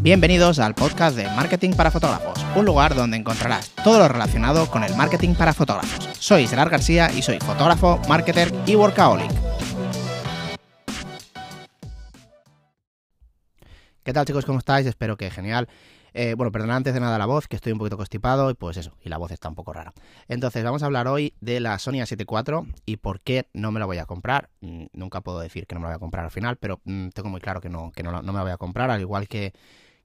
Bienvenidos 0.00 0.60
al 0.60 0.76
podcast 0.76 1.16
de 1.16 1.24
Marketing 1.24 1.72
para 1.72 1.90
Fotógrafos, 1.90 2.38
un 2.54 2.64
lugar 2.64 2.94
donde 2.94 3.16
encontrarás 3.16 3.70
todo 3.82 3.98
lo 3.98 4.06
relacionado 4.06 4.70
con 4.70 4.84
el 4.84 4.94
marketing 4.94 5.34
para 5.34 5.52
fotógrafos. 5.52 6.08
Soy 6.20 6.46
Gerard 6.46 6.70
García 6.70 7.10
y 7.10 7.20
soy 7.20 7.40
fotógrafo, 7.40 8.00
marketer 8.08 8.52
y 8.64 8.76
workaholic. 8.76 9.28
¿Qué 14.04 14.12
tal 14.12 14.24
chicos? 14.24 14.44
¿Cómo 14.44 14.60
estáis? 14.60 14.86
Espero 14.86 15.16
que 15.16 15.32
genial. 15.32 15.68
Eh, 16.14 16.34
bueno, 16.36 16.52
perdón 16.52 16.70
antes 16.70 16.94
de 16.94 17.00
nada 17.00 17.18
la 17.18 17.26
voz, 17.26 17.48
que 17.48 17.56
estoy 17.56 17.72
un 17.72 17.78
poquito 17.78 17.96
constipado 17.96 18.50
y 18.50 18.54
pues 18.54 18.76
eso, 18.76 18.96
y 19.02 19.08
la 19.08 19.18
voz 19.18 19.32
está 19.32 19.48
un 19.48 19.56
poco 19.56 19.72
rara. 19.72 19.92
Entonces, 20.28 20.62
vamos 20.62 20.82
a 20.84 20.86
hablar 20.86 21.08
hoy 21.08 21.34
de 21.40 21.58
la 21.58 21.78
Sony 21.80 21.94
A7 21.94 22.24
IV 22.24 22.72
y 22.86 22.98
por 22.98 23.20
qué 23.20 23.48
no 23.52 23.72
me 23.72 23.80
la 23.80 23.86
voy 23.86 23.98
a 23.98 24.06
comprar. 24.06 24.48
Mm, 24.60 24.86
nunca 24.92 25.20
puedo 25.22 25.40
decir 25.40 25.66
que 25.66 25.74
no 25.74 25.80
me 25.80 25.86
la 25.86 25.90
voy 25.90 25.96
a 25.96 26.00
comprar 26.00 26.24
al 26.24 26.30
final, 26.30 26.56
pero 26.56 26.80
mm, 26.84 27.08
tengo 27.08 27.28
muy 27.28 27.40
claro 27.40 27.60
que 27.60 27.68
no, 27.68 27.90
que 27.90 28.04
no, 28.04 28.12
no 28.12 28.32
me 28.32 28.38
la 28.38 28.42
voy 28.42 28.52
a 28.52 28.56
comprar, 28.56 28.90
al 28.90 29.00
igual 29.00 29.26
que 29.26 29.52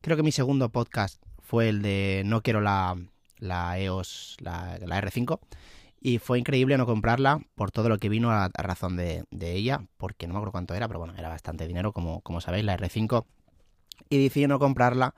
creo 0.03 0.17
que 0.17 0.23
mi 0.23 0.33
segundo 0.33 0.69
podcast 0.69 1.23
fue 1.39 1.69
el 1.69 1.81
de 1.81 2.23
no 2.25 2.41
quiero 2.41 2.59
la, 2.59 2.97
EOS, 3.39 4.35
la, 4.41 4.77
la 4.85 5.01
R5. 5.01 5.39
Y 6.01 6.19
fue 6.19 6.37
increíble 6.37 6.77
no 6.77 6.85
comprarla 6.85 7.39
por 7.55 7.71
todo 7.71 7.87
lo 7.87 7.97
que 7.97 8.09
vino 8.09 8.29
a, 8.29 8.49
razón 8.49 8.97
de, 8.97 9.25
ella, 9.31 9.85
porque 9.97 10.27
no 10.27 10.33
me 10.33 10.39
acuerdo 10.39 10.51
cuánto 10.51 10.75
era, 10.75 10.89
pero 10.89 10.99
bueno, 10.99 11.13
era 11.17 11.29
bastante 11.29 11.65
dinero, 11.65 11.93
como, 11.93 12.19
como 12.19 12.41
sabéis, 12.41 12.65
la 12.65 12.77
R5. 12.77 13.25
Y 14.09 14.21
decidí 14.21 14.45
no 14.45 14.59
comprarla 14.59 15.15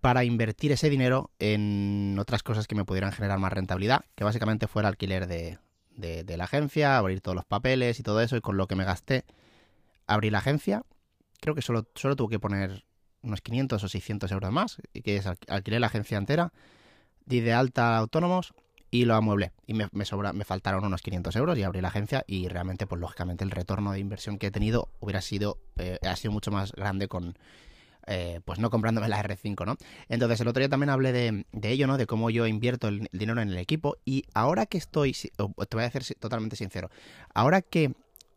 para 0.00 0.24
invertir 0.24 0.72
ese 0.72 0.90
dinero 0.90 1.30
en 1.38 2.16
otras 2.18 2.42
cosas 2.42 2.66
que 2.66 2.74
me 2.74 2.84
pudieran 2.84 3.12
generar 3.12 3.38
más 3.38 3.52
rentabilidad, 3.52 4.04
que 4.16 4.24
básicamente 4.24 4.66
fue 4.66 4.82
el 4.82 4.86
alquiler 4.86 5.28
de, 5.28 5.58
de, 5.94 6.24
de, 6.24 6.36
la 6.36 6.44
agencia, 6.44 6.98
abrir 6.98 7.20
todos 7.20 7.36
los 7.36 7.44
papeles 7.44 8.00
y 8.00 8.02
todo 8.02 8.20
eso, 8.20 8.36
y 8.36 8.40
con 8.40 8.56
lo 8.56 8.66
que 8.66 8.74
me 8.74 8.84
gasté, 8.84 9.24
abrí 10.08 10.30
la 10.30 10.38
agencia. 10.38 10.82
Creo 11.40 11.54
que 11.54 11.62
solo, 11.62 11.86
solo 11.94 12.16
tuve 12.16 12.30
que 12.30 12.40
poner 12.40 12.84
unos 13.24 13.40
500 13.40 13.82
o 13.82 13.88
600 13.88 14.30
euros 14.30 14.52
más, 14.52 14.78
que 14.92 15.16
es 15.16 15.26
alquilé 15.48 15.80
la 15.80 15.88
agencia 15.88 16.18
entera, 16.18 16.52
di 17.26 17.40
de 17.40 17.52
alta 17.52 17.96
autónomos 17.96 18.54
y 18.90 19.06
lo 19.06 19.16
amueblé. 19.16 19.52
Y 19.66 19.74
me, 19.74 20.04
sobra, 20.04 20.32
me 20.32 20.44
faltaron 20.44 20.84
unos 20.84 21.02
500 21.02 21.34
euros 21.36 21.58
y 21.58 21.62
abrí 21.64 21.80
la 21.80 21.88
agencia 21.88 22.24
y 22.28 22.48
realmente, 22.48 22.86
pues 22.86 23.00
lógicamente, 23.00 23.42
el 23.42 23.50
retorno 23.50 23.92
de 23.92 23.98
inversión 23.98 24.38
que 24.38 24.48
he 24.48 24.50
tenido 24.50 24.88
hubiera 25.00 25.20
sido, 25.20 25.58
eh, 25.76 25.98
ha 26.02 26.14
sido 26.14 26.32
mucho 26.32 26.50
más 26.52 26.72
grande 26.72 27.08
con 27.08 27.36
eh, 28.06 28.40
pues 28.44 28.58
no 28.58 28.70
comprándome 28.70 29.08
la 29.08 29.22
R5, 29.22 29.64
¿no? 29.64 29.76
Entonces 30.08 30.40
el 30.40 30.48
otro 30.48 30.60
día 30.60 30.68
también 30.68 30.90
hablé 30.90 31.12
de, 31.12 31.46
de 31.52 31.70
ello, 31.70 31.86
¿no? 31.86 31.96
De 31.96 32.06
cómo 32.06 32.28
yo 32.28 32.46
invierto 32.46 32.88
el, 32.88 33.08
el, 33.10 33.18
dinero 33.18 33.40
en 33.40 33.48
el 33.48 33.56
equipo 33.56 33.96
y 34.04 34.26
ahora 34.34 34.66
que 34.66 34.76
estoy, 34.76 35.12
te 35.12 35.42
voy 35.76 35.84
a 35.84 35.88
decir 35.88 36.16
totalmente 36.20 36.54
sincero, 36.54 36.90
ahora 37.32 37.62
que 37.62 37.94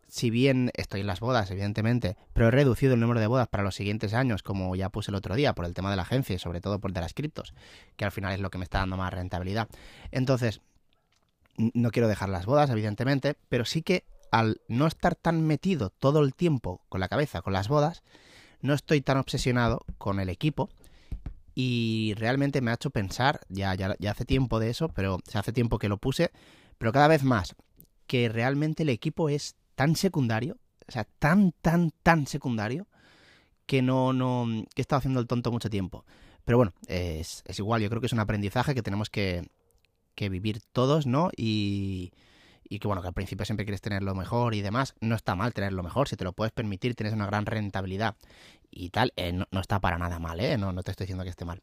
si 0.08 0.30
bien 0.30 0.72
estoy 0.76 1.02
en 1.02 1.08
las 1.08 1.20
bodas, 1.20 1.52
evidentemente, 1.52 2.18
pero 2.34 2.48
he 2.48 2.52
reducido 2.52 2.94
el 2.94 3.00
número 3.00 3.20
de 3.20 3.28
bodas 3.28 3.48
para 3.48 3.64
los 3.64 3.76
siguientes 3.76 4.14
años, 4.14 4.42
como 4.42 4.76
ya 4.76 4.90
puse 4.90 5.12
el 5.12 5.16
otro 5.16 5.36
día, 5.36 5.54
por 5.54 5.66
el 5.66 5.74
tema 5.74 5.90
de 5.90 5.98
la 5.98 6.04
agencia 6.04 6.36
y 6.36 6.40
sobre 6.40 6.62
todo 6.62 6.80
por 6.80 6.94
de 6.94 7.02
las 7.02 7.14
criptos, 7.14 7.54
que 7.96 8.06
al 8.06 8.12
final 8.12 8.34
es 8.34 8.40
lo 8.40 8.50
que 8.50 8.58
me 8.58 8.64
está 8.64 8.80
dando 8.80 8.98
más 8.98 9.14
rentabilidad. 9.14 9.68
Entonces, 10.12 10.62
no 11.58 11.92
quiero 11.92 12.08
dejar 12.08 12.30
las 12.30 12.46
bodas, 12.46 12.70
evidentemente, 12.70 13.36
pero 13.50 13.66
sí 13.66 13.82
que 13.82 14.06
al 14.32 14.62
no 14.68 14.88
estar 14.88 15.16
tan 15.16 15.46
metido 15.46 15.90
todo 15.90 16.24
el 16.24 16.34
tiempo 16.34 16.82
con 16.90 17.00
la 17.00 17.08
cabeza 17.08 17.42
con 17.42 17.54
las 17.54 17.68
bodas, 17.68 18.04
no 18.62 18.74
estoy 18.74 19.02
tan 19.02 19.18
obsesionado 19.18 19.86
con 19.98 20.20
el 20.20 20.30
equipo 20.30 20.70
y 21.54 22.14
realmente 22.18 22.62
me 22.62 22.72
ha 22.72 22.76
hecho 22.76 22.92
pensar, 22.92 23.42
ya, 23.50 23.74
ya, 23.76 23.96
ya 24.00 24.12
hace 24.12 24.26
tiempo 24.26 24.60
de 24.60 24.70
eso, 24.70 24.90
pero 24.90 25.20
se 25.28 25.38
hace 25.38 25.54
tiempo 25.54 25.80
que 25.80 25.90
lo 25.90 25.98
puse, 25.98 26.32
pero 26.78 26.92
cada 26.92 27.08
vez 27.08 27.24
más, 27.24 27.56
que 28.06 28.30
realmente 28.30 28.84
el 28.84 28.90
equipo 28.90 29.30
es 29.30 29.56
tan 29.78 29.96
secundario, 29.96 30.58
o 30.88 30.92
sea, 30.92 31.04
tan, 31.20 31.52
tan, 31.62 31.92
tan 32.02 32.26
secundario, 32.26 32.88
que 33.68 33.84
no, 33.84 34.12
no, 34.12 34.48
que 34.74 34.82
he 34.82 34.84
estado 34.84 34.98
haciendo 34.98 35.20
el 35.20 35.28
tonto 35.28 35.52
mucho 35.52 35.70
tiempo. 35.70 36.04
Pero 36.46 36.58
bueno, 36.58 36.74
es, 36.88 37.44
es 37.46 37.60
igual, 37.60 37.84
yo 37.84 37.90
creo 37.90 38.02
que 38.02 38.08
es 38.08 38.14
un 38.14 38.20
aprendizaje 38.20 38.74
que 38.74 38.82
tenemos 38.82 39.12
que, 39.12 39.48
que 40.16 40.30
vivir 40.30 40.62
todos, 40.72 41.06
¿no? 41.06 41.30
Y, 41.38 42.12
y 42.68 42.80
que 42.80 42.88
bueno, 42.88 43.04
que 43.04 43.10
al 43.10 43.14
principio 43.14 43.46
siempre 43.46 43.66
quieres 43.66 43.82
tener 43.82 44.02
lo 44.02 44.16
mejor 44.16 44.56
y 44.56 44.62
demás, 44.62 44.96
no 45.00 45.16
está 45.16 45.36
mal 45.36 45.54
tener 45.54 45.74
lo 45.74 45.84
mejor, 45.84 46.08
si 46.08 46.16
te 46.16 46.24
lo 46.24 46.34
puedes 46.34 46.52
permitir, 46.52 46.96
tienes 46.96 47.14
una 47.14 47.28
gran 47.28 47.46
rentabilidad 47.46 48.16
y 48.72 48.90
tal, 48.90 49.14
eh, 49.16 49.32
no, 49.32 49.62
está 49.62 49.80
para 49.80 50.00
nada 50.00 50.18
mal, 50.18 50.40
¿eh? 50.40 50.58
No, 50.58 50.74
no 50.74 50.82
te 50.82 50.90
estoy 50.90 51.06
diciendo 51.06 51.24
que 51.24 51.30
esté 51.30 51.46
mal. 51.46 51.62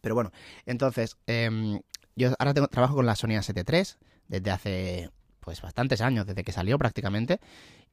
Pero 0.00 0.14
bueno, 0.14 0.30
entonces, 0.66 1.16
eh, 1.26 1.80
yo 2.14 2.32
ahora 2.38 2.54
tengo, 2.54 2.68
trabajo 2.68 2.94
con 2.94 3.06
la 3.06 3.16
Sony 3.16 3.30
A7 3.30 3.64
III 3.68 4.06
desde 4.28 4.50
hace 4.52 5.10
pues 5.44 5.60
bastantes 5.60 6.00
años, 6.00 6.26
desde 6.26 6.42
que 6.44 6.52
salió 6.52 6.78
prácticamente. 6.78 7.40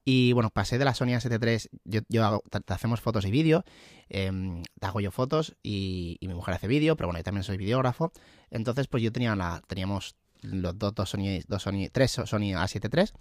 Y 0.03 0.33
bueno, 0.33 0.49
pasé 0.49 0.77
de 0.77 0.85
la 0.85 0.95
Sony 0.95 1.09
A7 1.09 1.69
III, 1.85 2.03
yo, 2.09 2.25
hago, 2.25 2.43
te, 2.49 2.73
hacemos 2.73 3.01
fotos 3.01 3.25
y 3.25 3.31
vídeo, 3.31 3.63
eh, 4.09 4.31
te 4.79 4.87
hago 4.87 4.99
yo 4.99 5.11
fotos 5.11 5.55
y, 5.61 6.17
y 6.19 6.27
mi 6.27 6.33
mujer 6.33 6.55
hace 6.55 6.67
vídeo, 6.67 6.95
pero 6.95 7.07
bueno, 7.07 7.19
yo 7.19 7.23
también 7.23 7.43
soy 7.43 7.57
videógrafo. 7.57 8.11
Entonces, 8.49 8.87
pues 8.87 9.03
yo 9.03 9.11
tenía 9.11 9.35
la, 9.35 9.61
teníamos 9.67 10.15
los 10.41 10.77
dos, 10.77 10.93
dos 10.95 11.09
Sony, 11.09 11.41
dos 11.47 11.63
Sony, 11.63 11.89
tres 11.91 12.11
Sony 12.11 12.53
A7 12.55 12.89
III, 12.91 13.11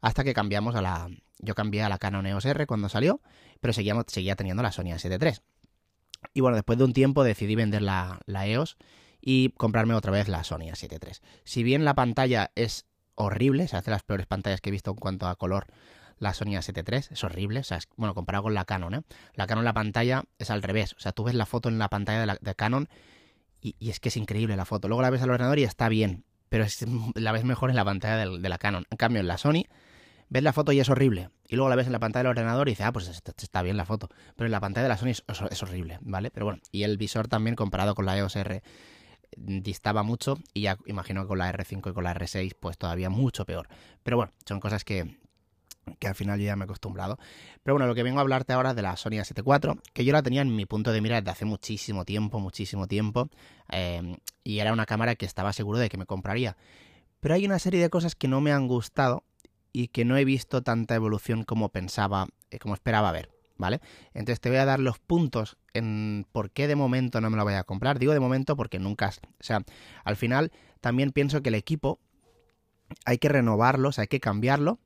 hasta 0.00 0.24
que 0.24 0.34
cambiamos 0.34 0.74
a 0.74 0.82
la, 0.82 1.08
yo 1.38 1.54
cambié 1.54 1.82
a 1.82 1.88
la 1.88 1.98
Canon 1.98 2.26
EOS 2.26 2.44
R 2.44 2.66
cuando 2.66 2.88
salió, 2.88 3.20
pero 3.60 3.72
seguía 3.72 4.36
teniendo 4.36 4.62
la 4.62 4.72
Sony 4.72 4.92
A7 4.92 5.22
III. 5.22 5.38
Y 6.34 6.40
bueno, 6.40 6.56
después 6.56 6.78
de 6.78 6.84
un 6.84 6.92
tiempo 6.92 7.24
decidí 7.24 7.54
vender 7.54 7.82
la, 7.82 8.20
la 8.26 8.46
EOS 8.46 8.76
y 9.20 9.50
comprarme 9.50 9.94
otra 9.94 10.12
vez 10.12 10.28
la 10.28 10.44
Sony 10.44 10.68
A7 10.70 10.98
III. 11.02 11.12
Si 11.44 11.62
bien 11.62 11.84
la 11.84 11.94
pantalla 11.94 12.52
es 12.54 12.86
horrible, 13.16 13.66
se 13.68 13.76
hace 13.76 13.90
las 13.90 14.02
peores 14.02 14.26
pantallas 14.26 14.60
que 14.60 14.70
he 14.70 14.72
visto 14.72 14.92
en 14.92 14.96
cuanto 14.96 15.26
a 15.26 15.34
color, 15.36 15.66
la 16.18 16.32
Sony 16.32 16.56
A7 16.56 16.84
III, 16.90 17.08
es 17.10 17.24
horrible, 17.24 17.60
o 17.60 17.64
sea, 17.64 17.76
es, 17.76 17.88
bueno, 17.96 18.14
comparado 18.14 18.44
con 18.44 18.54
la 18.54 18.64
Canon, 18.64 18.94
¿eh? 18.94 19.02
La 19.34 19.46
Canon, 19.46 19.64
la 19.64 19.74
pantalla 19.74 20.24
es 20.38 20.50
al 20.50 20.62
revés, 20.62 20.94
o 20.94 21.00
sea, 21.00 21.12
tú 21.12 21.24
ves 21.24 21.34
la 21.34 21.46
foto 21.46 21.68
en 21.68 21.78
la 21.78 21.88
pantalla 21.88 22.20
de, 22.20 22.26
la, 22.26 22.54
Canon 22.54 22.88
y, 23.60 23.74
es 23.90 24.00
que 24.00 24.08
es 24.08 24.16
increíble 24.16 24.56
la 24.56 24.64
foto. 24.64 24.88
Luego 24.88 25.02
la 25.02 25.10
ves 25.10 25.22
al 25.22 25.30
ordenador 25.30 25.58
y 25.58 25.64
está 25.64 25.88
bien, 25.88 26.24
pero 26.48 26.64
es, 26.64 26.84
la 27.14 27.32
ves 27.32 27.44
mejor 27.44 27.70
en 27.70 27.76
la 27.76 27.84
pantalla 27.84 28.16
de, 28.16 28.48
la 28.48 28.58
Canon. 28.58 28.86
En 28.90 28.96
cambio, 28.96 29.20
en 29.20 29.28
la 29.28 29.36
Sony, 29.36 29.64
ves 30.28 30.42
la 30.42 30.52
foto 30.52 30.72
y 30.72 30.80
es 30.80 30.88
horrible. 30.88 31.30
Y 31.48 31.56
luego 31.56 31.68
la 31.68 31.76
ves 31.76 31.86
en 31.86 31.92
la 31.92 31.98
pantalla 31.98 32.24
del 32.24 32.30
ordenador 32.30 32.68
y 32.68 32.72
dices, 32.72 32.86
ah, 32.86 32.92
pues 32.92 33.08
está, 33.08 33.62
bien 33.62 33.76
la 33.76 33.84
foto. 33.84 34.08
Pero 34.36 34.46
en 34.46 34.52
la 34.52 34.60
pantalla 34.60 34.84
de 34.84 34.88
la 34.88 34.96
Sony 34.96 35.08
es, 35.08 35.24
es, 35.28 35.42
es, 35.50 35.62
horrible, 35.62 35.98
¿vale? 36.00 36.30
Pero 36.30 36.46
bueno, 36.46 36.60
y 36.72 36.84
el 36.84 36.96
visor 36.96 37.28
también 37.28 37.56
comparado 37.56 37.94
con 37.94 38.06
la 38.06 38.16
EOS 38.16 38.36
R 38.36 38.62
distaba 39.36 40.02
mucho 40.02 40.38
y 40.54 40.62
ya 40.62 40.78
imagino 40.86 41.22
que 41.22 41.28
con 41.28 41.38
la 41.38 41.52
R5 41.52 41.90
y 41.90 41.92
con 41.92 42.04
la 42.04 42.14
R6 42.14 42.56
pues 42.58 42.78
todavía 42.78 43.10
mucho 43.10 43.44
peor. 43.44 43.68
Pero 44.02 44.16
bueno, 44.16 44.32
son 44.44 44.60
cosas 44.60 44.84
que, 44.84 45.18
que 45.98 46.08
al 46.08 46.14
final 46.14 46.40
ya 46.40 46.56
me 46.56 46.64
he 46.64 46.66
acostumbrado. 46.66 47.18
Pero 47.62 47.74
bueno, 47.74 47.86
lo 47.86 47.94
que 47.94 48.02
vengo 48.02 48.18
a 48.18 48.22
hablarte 48.22 48.52
ahora 48.52 48.70
es 48.70 48.76
de 48.76 48.82
la 48.82 48.96
Sony 48.96 49.18
A7 49.18 49.42
IV, 49.44 49.80
que 49.92 50.04
yo 50.04 50.12
la 50.12 50.22
tenía 50.22 50.42
en 50.42 50.54
mi 50.54 50.66
punto 50.66 50.92
de 50.92 51.00
mira 51.00 51.20
desde 51.20 51.30
hace 51.30 51.44
muchísimo 51.44 52.04
tiempo, 52.04 52.40
muchísimo 52.40 52.86
tiempo, 52.86 53.28
eh, 53.70 54.16
y 54.44 54.58
era 54.58 54.72
una 54.72 54.86
cámara 54.86 55.14
que 55.14 55.26
estaba 55.26 55.52
seguro 55.52 55.78
de 55.78 55.88
que 55.88 55.96
me 55.96 56.06
compraría. 56.06 56.56
Pero 57.20 57.34
hay 57.34 57.46
una 57.46 57.58
serie 57.58 57.80
de 57.80 57.90
cosas 57.90 58.14
que 58.14 58.28
no 58.28 58.40
me 58.40 58.52
han 58.52 58.68
gustado 58.68 59.24
y 59.72 59.88
que 59.88 60.04
no 60.04 60.16
he 60.16 60.24
visto 60.24 60.62
tanta 60.62 60.94
evolución 60.94 61.44
como 61.44 61.70
pensaba, 61.70 62.28
eh, 62.50 62.58
como 62.58 62.74
esperaba 62.74 63.12
ver, 63.12 63.30
¿vale? 63.58 63.80
Entonces 64.14 64.40
te 64.40 64.48
voy 64.48 64.58
a 64.58 64.64
dar 64.64 64.80
los 64.80 64.98
puntos 64.98 65.56
en 65.72 66.26
por 66.32 66.50
qué 66.50 66.66
de 66.68 66.76
momento 66.76 67.20
no 67.20 67.30
me 67.30 67.36
lo 67.36 67.44
voy 67.44 67.54
a 67.54 67.64
comprar. 67.64 67.98
Digo 67.98 68.12
de 68.12 68.20
momento 68.20 68.56
porque 68.56 68.78
nunca, 68.78 69.08
o 69.08 69.42
sea, 69.42 69.62
al 70.04 70.16
final 70.16 70.52
también 70.80 71.12
pienso 71.12 71.42
que 71.42 71.48
el 71.48 71.54
equipo 71.54 71.98
hay 73.04 73.18
que 73.18 73.28
renovarlo, 73.28 73.88
o 73.88 73.92
sea, 73.92 74.02
hay 74.02 74.08
que 74.08 74.20
cambiarlo 74.20 74.78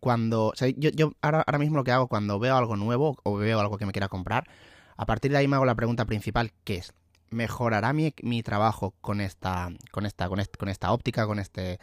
cuando, 0.00 0.46
o 0.46 0.56
sea, 0.56 0.68
yo, 0.68 0.90
yo 0.90 1.12
ahora, 1.22 1.44
ahora, 1.46 1.58
mismo 1.58 1.76
lo 1.76 1.84
que 1.84 1.92
hago 1.92 2.08
cuando 2.08 2.38
veo 2.38 2.56
algo 2.56 2.76
nuevo 2.76 3.16
o 3.22 3.36
veo 3.36 3.60
algo 3.60 3.78
que 3.78 3.86
me 3.86 3.92
quiera 3.92 4.08
comprar, 4.08 4.48
a 4.96 5.06
partir 5.06 5.30
de 5.30 5.38
ahí 5.38 5.48
me 5.48 5.56
hago 5.56 5.64
la 5.64 5.74
pregunta 5.74 6.04
principal, 6.04 6.52
que 6.64 6.76
es, 6.76 6.92
¿mejorará 7.30 7.92
mi, 7.92 8.12
trabajo 8.42 8.94
con 9.00 9.20
esta, 9.20 9.70
con 9.90 10.06
esta, 10.06 10.28
con 10.28 10.68
esta 10.68 10.92
óptica, 10.92 11.26
con, 11.26 11.38
este, 11.38 11.78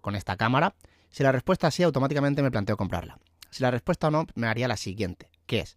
con 0.00 0.14
esta 0.14 0.36
cámara? 0.36 0.74
Si 1.10 1.22
la 1.22 1.32
respuesta 1.32 1.68
es 1.68 1.74
sí, 1.74 1.82
automáticamente 1.82 2.42
me 2.42 2.50
planteo 2.50 2.76
comprarla. 2.76 3.18
Si 3.50 3.62
la 3.62 3.70
respuesta 3.70 4.10
no, 4.10 4.26
me 4.34 4.46
haría 4.46 4.68
la 4.68 4.76
siguiente, 4.76 5.28
que 5.46 5.60
es, 5.60 5.76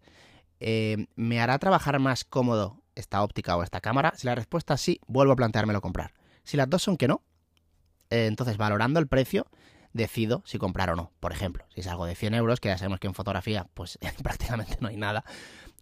eh, 0.59 1.07
¿me 1.15 1.41
hará 1.41 1.59
trabajar 1.59 1.99
más 1.99 2.23
cómodo 2.23 2.81
esta 2.95 3.23
óptica 3.23 3.57
o 3.57 3.63
esta 3.63 3.81
cámara? 3.81 4.13
Si 4.15 4.27
la 4.27 4.35
respuesta 4.35 4.75
es 4.75 4.81
sí, 4.81 4.99
vuelvo 5.07 5.33
a 5.33 5.35
planteármelo 5.35 5.81
comprar. 5.81 6.13
Si 6.43 6.57
las 6.57 6.69
dos 6.69 6.83
son 6.83 6.97
que 6.97 7.07
no, 7.07 7.23
eh, 8.09 8.27
entonces 8.27 8.57
valorando 8.57 8.99
el 8.99 9.07
precio, 9.07 9.47
decido 9.93 10.43
si 10.45 10.57
comprar 10.57 10.89
o 10.89 10.95
no. 10.95 11.11
Por 11.19 11.31
ejemplo, 11.31 11.65
si 11.73 11.81
es 11.81 11.87
algo 11.87 12.05
de 12.05 12.15
100 12.15 12.33
euros, 12.35 12.59
que 12.59 12.69
ya 12.69 12.77
sabemos 12.77 12.99
que 12.99 13.07
en 13.07 13.13
fotografía 13.13 13.67
pues 13.73 13.97
prácticamente 14.23 14.77
no 14.81 14.89
hay 14.89 14.97
nada, 14.97 15.23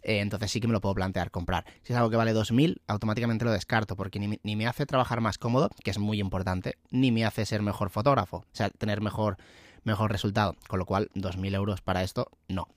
eh, 0.03 0.19
entonces 0.19 0.51
sí 0.51 0.59
que 0.59 0.68
me 0.68 0.74
lo 0.74 0.81
puedo 0.81 0.95
plantear 0.95 1.31
comprar. 1.31 1.65
Si 1.81 1.94
es 1.94 1.97
algo 1.97 2.09
que 2.09 2.18
vale 2.18 2.33
2.000, 2.33 2.81
automáticamente 2.88 3.45
lo 3.45 3.51
descarto, 3.51 3.95
porque 3.95 4.19
ni, 4.19 4.56
me 4.56 4.68
hace 4.68 4.86
trabajar 4.86 5.21
más 5.21 5.38
cómodo, 5.38 5.69
que 5.83 5.91
es 5.91 5.97
muy 5.97 6.19
importante, 6.19 6.77
ni 6.91 7.12
me 7.12 7.25
hace 7.25 7.45
ser 7.45 7.62
mejor 7.62 7.89
fotógrafo, 7.89 8.38
o 8.38 8.45
sea, 8.51 8.69
tener 8.69 9.01
mejor, 9.01 9.38
mejor 9.83 10.12
resultado. 10.12 10.56
Con 10.68 10.79
lo 10.79 10.86
cual, 10.86 11.09
2.000 11.15 11.56
euros 11.56 11.81
para 11.81 12.03
esto, 12.03 12.29
no. 12.47 12.68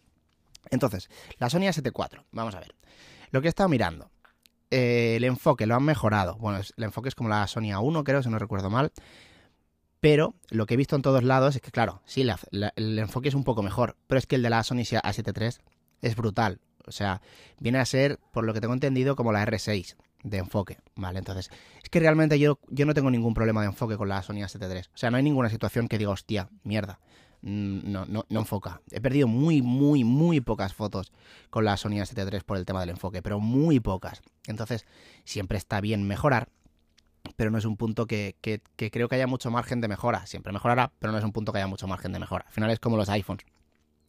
Entonces, 0.71 1.09
la 1.39 1.51
Sony 1.51 1.63
A7 1.63 1.93
IV, 1.95 2.25
vamos 2.33 2.55
a 2.55 2.61
ver. 2.61 2.75
Lo 3.31 3.41
que 3.41 3.49
he 3.49 3.51
estado 3.51 3.69
mirando, 3.69 4.11
eh, 4.71 5.15
el 5.17 5.25
enfoque 5.25 5.67
lo 5.67 5.75
han 5.75 5.85
mejorado. 5.85 6.37
Bueno, 6.37 6.61
el 6.77 6.85
enfoque 6.85 7.09
es 7.09 7.15
como 7.15 7.29
la 7.29 7.47
Sony 7.47 7.73
A1, 7.73 8.05
creo, 8.05 8.23
si 8.23 8.29
no 8.29 8.39
recuerdo 8.39 8.71
mal. 8.71 8.93
Pero 10.01 10.35
lo 10.51 10.67
que 10.67 10.75
he 10.75 10.77
visto 10.77 10.95
en 10.95 11.03
todos 11.03 11.25
lados 11.25 11.57
es 11.57 11.63
que, 11.63 11.71
claro, 11.71 12.03
sí, 12.05 12.23
la, 12.23 12.39
el 12.77 12.99
enfoque 12.99 13.29
es 13.29 13.35
un 13.35 13.45
poco 13.45 13.63
mejor, 13.63 13.97
pero 14.07 14.19
es 14.19 14.27
que 14.27 14.37
el 14.37 14.43
de 14.43 14.51
la 14.51 14.63
Sony 14.63 14.83
A7 14.83 15.33
III 15.41 15.65
es 16.03 16.17
brutal. 16.17 16.61
O 16.87 16.93
sea, 16.93 17.21
viene 17.59 17.79
a 17.79 17.85
ser, 17.85 18.19
por 18.33 18.45
lo 18.45 18.55
que 18.55 18.61
tengo 18.61 18.75
entendido, 18.75 19.17
como 19.17 19.33
la 19.33 19.45
R6 19.45 19.97
de 20.23 20.39
enfoque, 20.39 20.79
¿vale? 20.95 21.19
Entonces, 21.19 21.51
es 21.83 21.89
que 21.89 22.01
realmente 22.01 22.39
yo, 22.39 22.59
yo 22.69 22.87
no 22.87 22.95
tengo 22.95 23.11
ningún 23.11 23.35
problema 23.35 23.63
de 23.63 23.69
enfoque 23.69 23.97
con 23.97 24.09
la 24.09 24.23
Sony 24.23 24.37
A7 24.37 24.87
O 24.95 24.97
sea, 24.97 25.11
no 25.11 25.17
hay 25.17 25.23
ninguna 25.23 25.51
situación 25.51 25.89
que 25.89 25.99
diga, 25.99 26.11
hostia, 26.11 26.49
mierda, 26.63 27.01
no, 27.47 28.07
no, 28.07 28.27
no 28.29 28.41
enfoca. 28.41 28.81
He 28.91 29.01
perdido 29.01 29.29
muy, 29.29 29.63
muy, 29.63 30.03
muy 30.03 30.41
pocas 30.41 30.75
fotos 30.75 31.13
con 31.49 31.65
la 31.65 31.77
Sony 31.77 32.01
A7 32.01 32.43
por 32.43 32.57
el 32.57 32.67
tema 32.67 32.81
del 32.81 32.91
enfoque, 32.91 33.23
pero 33.23 33.39
muy 33.39 33.79
pocas. 33.79 34.21
Entonces, 34.49 34.85
siempre 35.25 35.57
está 35.57 35.81
bien 35.81 36.09
mejorar, 36.09 36.49
pero 37.37 37.53
no 37.53 37.59
es 37.59 37.65
un 37.65 37.77
punto 37.77 38.07
que, 38.07 38.35
que, 38.41 38.61
creo 38.91 39.09
que 39.09 39.15
haya 39.15 39.29
mucho 39.29 39.51
margen 39.53 39.81
de 39.81 39.87
mejora. 39.87 40.27
Siempre 40.27 40.53
mejorará, 40.53 40.91
pero 40.99 41.13
no 41.13 41.19
es 41.19 41.25
un 41.25 41.33
punto 41.33 41.53
que 41.53 41.59
haya 41.59 41.69
mucho 41.69 41.87
margen 41.87 42.13
de 42.13 42.19
mejora. 42.19 42.45
Al 42.49 42.53
final 42.53 42.71
es 42.71 42.81
como 42.81 42.97
los 42.97 43.09
iPhones. 43.09 43.47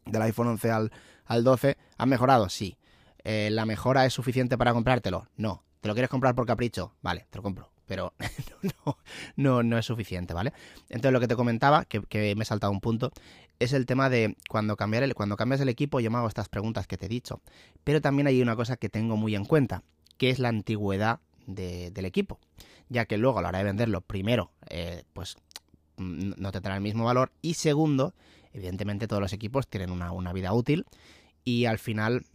Del 0.06 0.22
iPhone 0.24 0.48
11 0.48 0.72
al, 0.72 0.92
al 1.26 1.44
12, 1.44 1.78
¿han 1.98 2.10
mejorado? 2.10 2.50
Sí. 2.50 2.78
Eh, 3.24 3.50
¿La 3.52 3.66
mejora 3.66 4.06
es 4.06 4.14
suficiente 4.14 4.58
para 4.58 4.74
comprártelo? 4.74 5.28
No. 5.36 5.64
¿Te 5.82 5.90
lo 5.90 5.94
quieres 5.94 6.10
comprar 6.10 6.34
por 6.34 6.48
capricho? 6.48 6.96
Vale, 7.04 7.28
te 7.30 7.38
lo 7.38 7.44
compro. 7.44 7.70
Pero 7.88 8.14
no, 9.36 9.64
no, 9.64 9.78
es 9.78 9.86
suficiente, 9.86 10.34
¿vale? 10.34 10.54
Entonces 10.90 11.14
lo 11.14 11.20
que 11.20 11.28
te 11.28 11.36
comentaba, 11.36 11.86
que, 11.86 12.36
me 12.36 12.44
he 12.44 12.46
saltado 12.46 12.72
un 12.72 12.82
punto, 12.82 13.12
es 13.60 13.74
el 13.74 13.86
tema 13.86 14.10
de 14.10 14.36
cuando, 14.50 14.76
cambiar 14.76 15.04
el, 15.04 15.16
cuando 15.16 15.38
cambias 15.38 15.62
el 15.62 15.70
equipo, 15.70 16.00
yo 16.00 16.12
me 16.12 16.18
hago 16.18 16.28
estas 16.28 16.50
preguntas 16.50 16.86
que 16.86 16.98
te 16.98 17.08
he 17.08 17.10
dicho. 17.10 17.42
Pero 17.84 18.02
también 18.02 18.28
hay 18.28 18.42
una 18.42 18.56
cosa 18.56 18.78
que 18.78 18.90
tengo 18.90 19.18
muy 19.18 19.36
en 19.36 19.46
cuenta, 19.46 19.84
que 20.18 20.30
es 20.30 20.40
la 20.40 20.50
antigüedad 20.50 21.20
del 21.48 22.06
equipo. 22.06 22.40
Ya 22.90 23.06
que 23.06 23.18
luego 23.18 23.40
a 23.40 23.42
la 23.42 23.50
hora 23.50 23.60
de 23.60 23.64
venderlo, 23.64 24.02
primero, 24.02 24.52
eh, 24.70 25.04
pues 25.14 25.38
no 25.98 26.52
tendrá 26.52 26.76
el 26.76 26.82
mismo 26.82 27.06
valor. 27.06 27.32
Y 27.42 27.56
segundo, 27.56 28.14
evidentemente 28.54 29.08
todos 29.08 29.22
los 29.22 29.34
equipos 29.34 29.68
tienen 29.68 29.92
una, 29.92 30.12
una 30.12 30.34
vida 30.34 30.54
útil. 30.54 30.86
Y 31.44 31.66
al 31.66 31.80
final 31.80 32.26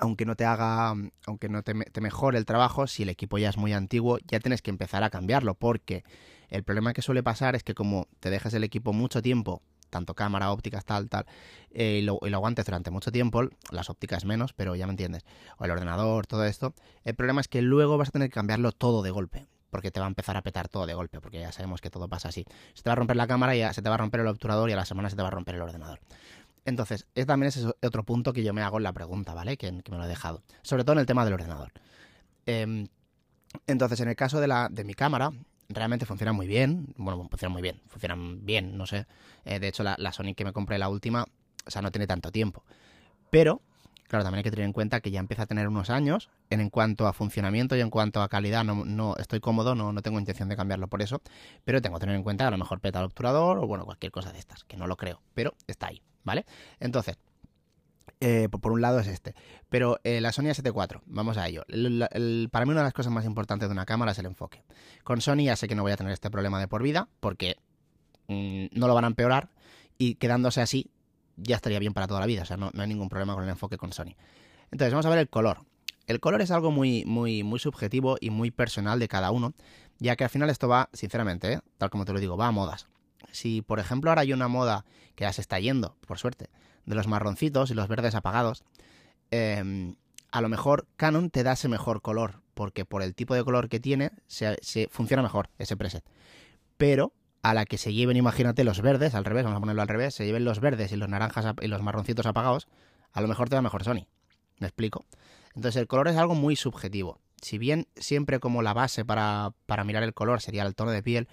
aunque 0.00 0.24
no 0.26 0.36
te 0.36 0.44
haga, 0.44 0.94
aunque 1.26 1.48
no 1.48 1.62
te, 1.62 1.74
mejore 2.00 2.38
el 2.38 2.44
trabajo, 2.44 2.86
si 2.86 3.02
el 3.02 3.08
equipo 3.08 3.38
ya 3.38 3.48
es 3.48 3.56
muy 3.56 3.72
antiguo, 3.72 4.18
ya 4.26 4.40
tienes 4.40 4.62
que 4.62 4.70
empezar 4.70 5.02
a 5.02 5.10
cambiarlo, 5.10 5.54
porque 5.54 6.04
el 6.48 6.62
problema 6.62 6.92
que 6.92 7.02
suele 7.02 7.22
pasar 7.22 7.54
es 7.56 7.62
que 7.62 7.74
como 7.74 8.06
te 8.20 8.30
dejas 8.30 8.54
el 8.54 8.64
equipo 8.64 8.92
mucho 8.92 9.22
tiempo, 9.22 9.62
tanto 9.90 10.14
cámara, 10.14 10.52
ópticas, 10.52 10.84
tal, 10.84 11.08
tal, 11.08 11.26
eh, 11.70 12.00
y, 12.00 12.02
lo, 12.02 12.18
aguantes 12.22 12.64
durante 12.66 12.90
mucho 12.90 13.10
tiempo, 13.10 13.42
las 13.70 13.90
ópticas 13.90 14.24
menos, 14.24 14.52
pero 14.52 14.76
ya 14.76 14.86
me 14.86 14.92
entiendes, 14.92 15.24
o 15.58 15.64
el 15.64 15.70
ordenador, 15.70 16.26
todo 16.26 16.44
esto, 16.44 16.74
el 17.04 17.14
problema 17.14 17.40
es 17.40 17.48
que 17.48 17.62
luego 17.62 17.98
vas 17.98 18.08
a 18.08 18.12
tener 18.12 18.28
que 18.28 18.34
cambiarlo 18.34 18.72
todo 18.72 19.02
de 19.02 19.10
golpe 19.10 19.46
porque 19.70 19.90
te 19.90 20.00
va 20.00 20.06
a 20.06 20.08
empezar 20.08 20.34
a 20.34 20.40
petar 20.40 20.68
todo 20.68 20.86
de 20.86 20.94
golpe, 20.94 21.20
porque 21.20 21.40
ya 21.40 21.52
sabemos 21.52 21.82
que 21.82 21.90
todo 21.90 22.08
pasa 22.08 22.30
así. 22.30 22.46
Se 22.72 22.82
te 22.82 22.88
va 22.88 22.92
a 22.92 22.96
romper 22.96 23.16
la 23.16 23.26
cámara 23.26 23.54
ya 23.54 23.70
se 23.74 23.82
te 23.82 23.88
va 23.90 23.96
a 23.96 23.98
romper 23.98 24.20
el 24.20 24.26
obturador 24.26 24.70
y 24.70 24.72
a 24.72 24.76
la 24.76 24.86
semana 24.86 25.10
se 25.10 25.16
te 25.16 25.20
va 25.20 25.28
a 25.28 25.30
romper 25.30 25.56
el 25.56 25.60
ordenador. 25.60 26.00
Entonces, 26.64 27.06
es 27.14 27.26
también 27.26 27.48
es 27.48 27.64
otro 27.82 28.04
punto 28.04 28.32
que 28.32 28.42
yo 28.42 28.52
me 28.52 28.62
hago 28.62 28.78
en 28.78 28.84
la 28.84 28.92
pregunta, 28.92 29.34
¿vale? 29.34 29.56
Que, 29.56 29.72
me 29.72 29.82
lo 29.96 30.04
he 30.04 30.08
dejado. 30.08 30.42
Sobre 30.62 30.84
todo 30.84 30.94
en 30.94 31.00
el 31.00 31.06
tema 31.06 31.24
del 31.24 31.34
ordenador. 31.34 31.72
Em, 32.46 32.88
entonces, 33.66 34.00
en 34.00 34.08
el 34.08 34.16
caso 34.16 34.40
de, 34.40 34.48
la, 34.48 34.68
de 34.70 34.84
mi 34.84 34.94
cámara, 34.94 35.32
realmente 35.68 36.06
funciona 36.06 36.32
muy 36.32 36.46
bien. 36.46 36.94
Bueno, 36.96 37.26
funciona 37.28 37.52
muy 37.52 37.62
bien. 37.62 37.80
Funcionan 37.88 38.44
bien, 38.44 38.76
no 38.76 38.86
sé. 38.86 39.06
Eh, 39.44 39.58
de 39.58 39.68
hecho, 39.68 39.82
la, 39.82 39.96
la, 39.98 40.12
Sony 40.12 40.34
que 40.36 40.44
me 40.44 40.52
compré, 40.52 40.78
la 40.78 40.88
última, 40.88 41.24
o 41.66 41.70
sea, 41.70 41.82
no 41.82 41.90
tiene 41.90 42.06
tanto 42.06 42.30
tiempo. 42.30 42.64
Pero, 43.30 43.62
claro, 44.08 44.24
también 44.24 44.38
hay 44.38 44.42
que 44.42 44.50
tener 44.50 44.66
en 44.66 44.72
cuenta 44.72 45.00
que 45.00 45.10
ya 45.10 45.20
empieza 45.20 45.44
a 45.44 45.46
tener 45.46 45.68
unos 45.68 45.90
años. 45.90 46.28
En, 46.50 46.68
cuanto 46.70 47.06
a 47.06 47.12
funcionamiento 47.12 47.76
y 47.76 47.80
en 47.80 47.90
cuanto 47.90 48.22
a 48.22 48.28
calidad, 48.28 48.64
no, 48.64 48.84
no 48.84 49.16
estoy 49.16 49.40
cómodo, 49.40 49.74
no, 49.74 49.92
no 49.92 50.02
tengo 50.02 50.18
intención 50.18 50.48
de 50.48 50.56
cambiarlo 50.56 50.88
por 50.88 51.02
eso. 51.02 51.22
Pero 51.64 51.80
tengo 51.80 51.96
que 51.96 52.00
tener 52.00 52.16
en 52.16 52.22
cuenta 52.22 52.44
que 52.44 52.48
a 52.48 52.50
lo 52.50 52.58
mejor 52.58 52.80
peta 52.80 52.98
el 52.98 53.04
obturador 53.04 53.58
o, 53.58 53.66
bueno, 53.66 53.84
cualquier 53.84 54.10
cosa 54.10 54.32
de 54.32 54.38
estas, 54.38 54.64
que 54.64 54.76
no 54.76 54.86
lo 54.86 54.96
creo. 54.96 55.22
Pero 55.34 55.54
está 55.66 55.88
ahí. 55.88 56.02
¿vale? 56.28 56.44
Entonces, 56.78 57.16
eh, 58.20 58.48
por 58.50 58.72
un 58.72 58.82
lado 58.82 59.00
es 59.00 59.06
este. 59.06 59.34
Pero 59.70 59.98
eh, 60.04 60.20
la 60.20 60.30
Sony 60.30 60.44
A7 60.44 61.00
vamos 61.06 61.38
a 61.38 61.48
ello. 61.48 61.64
para 62.50 62.64
mí 62.66 62.70
una 62.70 62.80
de 62.80 62.86
las 62.86 62.92
cosas 62.92 63.12
más 63.12 63.24
importantes 63.24 63.68
de 63.68 63.72
una 63.72 63.86
cámara 63.86 64.12
es 64.12 64.18
el 64.18 64.26
enfoque. 64.26 64.62
Con 65.04 65.22
Sony 65.22 65.44
ya 65.44 65.56
sé 65.56 65.68
que 65.68 65.74
no 65.74 65.82
voy 65.82 65.92
a 65.92 65.96
tener 65.96 66.12
este 66.12 66.30
problema 66.30 66.60
de 66.60 66.68
por 66.68 66.82
vida 66.82 67.08
porque 67.20 67.56
mm, 68.28 68.66
no 68.72 68.88
lo 68.88 68.94
van 68.94 69.04
a 69.04 69.08
empeorar 69.08 69.48
y 69.96 70.16
quedándose 70.16 70.60
así 70.60 70.90
ya 71.38 71.56
estaría 71.56 71.78
bien 71.78 71.94
para 71.94 72.06
toda 72.06 72.20
la 72.20 72.26
vida. 72.26 72.42
O 72.42 72.44
sea, 72.44 72.56
no, 72.56 72.70
hay 72.76 72.86
ningún 72.86 73.08
problema 73.08 73.34
con 73.34 73.44
el 73.44 73.50
enfoque 73.50 73.76
con 73.76 73.92
Sony. 73.92 74.14
Entonces, 74.70 74.92
vamos 74.92 75.06
a 75.06 75.10
ver 75.10 75.18
el 75.18 75.28
color. 75.28 75.64
El 76.06 76.20
color 76.20 76.40
es 76.40 76.50
algo 76.50 76.70
muy, 76.70 77.04
muy, 77.04 77.42
muy 77.42 77.58
subjetivo 77.58 78.16
y 78.20 78.30
muy 78.30 78.50
personal 78.50 78.98
de 78.98 79.08
cada 79.08 79.30
uno, 79.30 79.52
ya 79.98 80.16
que 80.16 80.24
al 80.24 80.30
final 80.30 80.48
esto 80.48 80.68
va, 80.68 80.88
sinceramente, 80.92 81.52
¿eh? 81.52 81.60
tal 81.76 81.90
como 81.90 82.04
te 82.04 82.12
lo 82.12 82.20
digo, 82.20 82.36
va 82.36 82.46
a 82.46 82.50
modas. 82.50 82.88
Si, 83.30 83.62
por 83.62 83.78
ejemplo, 83.78 84.10
ahora 84.10 84.22
hay 84.22 84.32
una 84.32 84.48
moda 84.48 84.84
que 85.14 85.24
ya 85.24 85.32
se 85.32 85.42
está 85.42 85.58
yendo, 85.58 85.96
por 86.06 86.18
suerte, 86.18 86.48
de 86.86 86.94
los 86.94 87.06
marroncitos 87.06 87.70
y 87.70 87.74
los 87.74 87.88
verdes 87.88 88.14
apagados, 88.14 88.64
em, 89.30 89.96
a 90.30 90.40
lo 90.40 90.48
mejor 90.48 90.86
Canon 90.96 91.30
te 91.30 91.42
da 91.42 91.52
ese 91.52 91.68
mejor 91.68 92.00
color, 92.00 92.40
porque 92.54 92.84
por 92.84 93.02
el 93.02 93.14
tipo 93.14 93.34
de 93.34 93.44
color 93.44 93.68
que 93.68 93.80
tiene, 93.80 94.10
se, 94.26 94.56
funciona 94.90 95.22
mejor 95.22 95.50
ese 95.58 95.76
preset. 95.76 96.04
Pero 96.76 97.12
a 97.42 97.54
la 97.54 97.64
que 97.64 97.78
se 97.78 97.92
lleven, 97.92 98.16
imagínate, 98.16 98.64
los 98.64 98.80
verdes, 98.80 99.14
al 99.14 99.24
revés, 99.24 99.44
vamos 99.44 99.58
a 99.58 99.60
ponerlo 99.60 99.82
al 99.82 99.88
revés, 99.88 100.14
se 100.14 100.24
lleven 100.26 100.44
los 100.44 100.60
verdes 100.60 100.92
y 100.92 100.96
los 100.96 101.08
naranjas 101.08 101.54
y 101.60 101.68
los 101.68 101.82
marroncitos 101.82 102.26
apagados, 102.26 102.68
a 103.12 103.20
lo 103.20 103.28
mejor 103.28 103.48
te 103.48 103.54
da 103.54 103.62
mejor 103.62 103.84
Sony. 103.84 104.06
¿Me 104.58 104.66
explico? 104.66 105.04
Entonces 105.54 105.80
el 105.80 105.86
color 105.86 106.08
es 106.08 106.16
algo 106.16 106.34
muy 106.34 106.56
subjetivo. 106.56 107.20
Si 107.40 107.58
bien 107.58 107.86
siempre 107.96 108.40
como 108.40 108.62
la 108.62 108.74
base 108.74 109.04
para, 109.04 109.52
para 109.66 109.84
mirar 109.84 110.02
el 110.02 110.14
color 110.14 110.40
sería 110.40 110.64
el 110.64 110.74
tono 110.74 110.90
de 110.90 111.02
piel, 111.02 111.28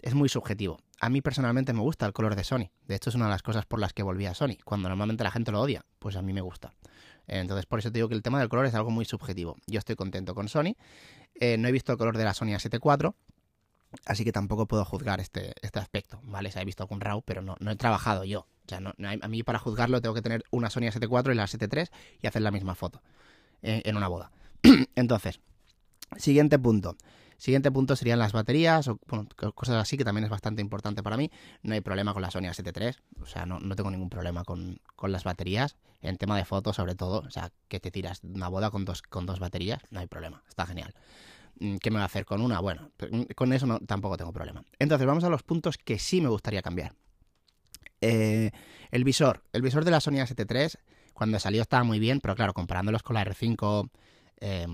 es 0.00 0.14
muy 0.14 0.28
subjetivo. 0.28 0.80
A 1.00 1.08
mí 1.08 1.20
personalmente 1.20 1.72
me 1.72 1.80
gusta 1.80 2.06
el 2.06 2.12
color 2.12 2.36
de 2.36 2.44
Sony. 2.44 2.70
De 2.86 2.94
hecho, 2.94 3.10
es 3.10 3.16
una 3.16 3.26
de 3.26 3.32
las 3.32 3.42
cosas 3.42 3.66
por 3.66 3.80
las 3.80 3.92
que 3.92 4.02
volví 4.02 4.26
a 4.26 4.34
Sony. 4.34 4.56
Cuando 4.64 4.88
normalmente 4.88 5.24
la 5.24 5.30
gente 5.30 5.50
lo 5.52 5.60
odia, 5.60 5.84
pues 5.98 6.16
a 6.16 6.22
mí 6.22 6.32
me 6.32 6.40
gusta. 6.40 6.74
Entonces, 7.26 7.66
por 7.66 7.78
eso 7.78 7.90
te 7.90 7.98
digo 7.98 8.08
que 8.08 8.14
el 8.14 8.22
tema 8.22 8.38
del 8.38 8.48
color 8.48 8.66
es 8.66 8.74
algo 8.74 8.90
muy 8.90 9.04
subjetivo. 9.04 9.56
Yo 9.66 9.78
estoy 9.78 9.96
contento 9.96 10.34
con 10.34 10.48
Sony. 10.48 10.74
Eh, 11.34 11.56
no 11.56 11.68
he 11.68 11.72
visto 11.72 11.92
el 11.92 11.98
color 11.98 12.16
de 12.16 12.24
la 12.24 12.34
Sony 12.34 12.48
A7 12.48 12.78
IV, 12.82 13.14
así 14.06 14.24
que 14.24 14.32
tampoco 14.32 14.66
puedo 14.66 14.84
juzgar 14.84 15.20
este, 15.20 15.54
este 15.62 15.78
aspecto, 15.78 16.20
¿vale? 16.24 16.50
Se 16.50 16.60
ha 16.60 16.64
visto 16.64 16.82
algún 16.82 17.00
RAW, 17.00 17.22
pero 17.22 17.42
no, 17.42 17.56
no 17.60 17.70
he 17.70 17.76
trabajado 17.76 18.24
yo. 18.24 18.40
O 18.40 18.68
sea, 18.68 18.80
no, 18.80 18.92
a 18.98 19.28
mí 19.28 19.42
para 19.42 19.58
juzgarlo 19.58 20.00
tengo 20.00 20.14
que 20.14 20.22
tener 20.22 20.44
una 20.50 20.70
Sony 20.70 20.82
A7 20.82 21.02
IV 21.02 21.32
y 21.32 21.36
la 21.36 21.44
A7 21.44 21.68
III 21.76 21.88
y 22.22 22.26
hacer 22.26 22.42
la 22.42 22.50
misma 22.50 22.74
foto 22.74 23.02
eh, 23.62 23.82
en 23.84 23.96
una 23.96 24.08
boda. 24.08 24.30
Entonces, 24.94 25.40
siguiente 26.16 26.58
punto. 26.58 26.96
Siguiente 27.42 27.72
punto 27.72 27.96
serían 27.96 28.20
las 28.20 28.30
baterías 28.30 28.86
o 28.86 29.00
cosas 29.56 29.74
así, 29.74 29.96
que 29.96 30.04
también 30.04 30.22
es 30.22 30.30
bastante 30.30 30.62
importante 30.62 31.02
para 31.02 31.16
mí. 31.16 31.28
No 31.64 31.74
hay 31.74 31.80
problema 31.80 32.12
con 32.12 32.22
la 32.22 32.30
Sony 32.30 32.42
A7 32.42 32.72
III, 32.80 33.20
o 33.20 33.26
sea, 33.26 33.46
no, 33.46 33.58
tengo 33.74 33.90
ningún 33.90 34.10
problema 34.10 34.44
con, 34.44 34.78
las 35.02 35.24
baterías. 35.24 35.76
En 36.02 36.18
tema 36.18 36.36
de 36.36 36.44
fotos, 36.44 36.76
sobre 36.76 36.94
todo, 36.94 37.18
o 37.26 37.30
sea, 37.30 37.50
que 37.66 37.80
te 37.80 37.90
tiras 37.90 38.20
una 38.22 38.46
boda 38.46 38.70
con 38.70 38.84
dos, 38.84 39.02
con 39.02 39.26
dos 39.26 39.40
baterías, 39.40 39.80
no 39.90 39.98
hay 39.98 40.06
problema, 40.06 40.44
está 40.48 40.66
genial. 40.66 40.94
Mm, 41.60 41.76
¿Qué 41.76 41.90
me 41.90 41.96
va 41.96 42.02
a 42.02 42.06
hacer 42.06 42.24
con 42.24 42.40
una? 42.40 42.60
Bueno, 42.60 42.90
mm, 43.10 43.22
con 43.34 43.52
eso 43.52 43.66
no, 43.66 43.78
tampoco 43.80 44.16
tengo 44.16 44.32
problema. 44.32 44.62
Entonces, 44.78 45.06
vamos 45.06 45.24
a 45.24 45.28
los 45.28 45.42
puntos 45.42 45.78
que 45.78 45.98
sí 45.98 46.20
me 46.20 46.28
gustaría 46.28 46.62
cambiar. 46.62 46.94
Eh, 48.00 48.50
el 48.90 49.04
visor. 49.04 49.42
El 49.52 49.62
visor 49.62 49.84
de 49.84 49.90
la 49.90 50.00
Sony 50.00 50.18
A7 50.18 50.46
III, 50.48 50.80
cuando 51.14 51.38
salió 51.38 51.62
estaba 51.62 51.84
muy 51.84 51.98
bien, 51.98 52.20
pero 52.20 52.34
claro, 52.34 52.52
comparándolos 52.52 53.02
con 53.02 53.14
la 53.14 53.24
R5 53.24 53.88
eh, 54.40 54.66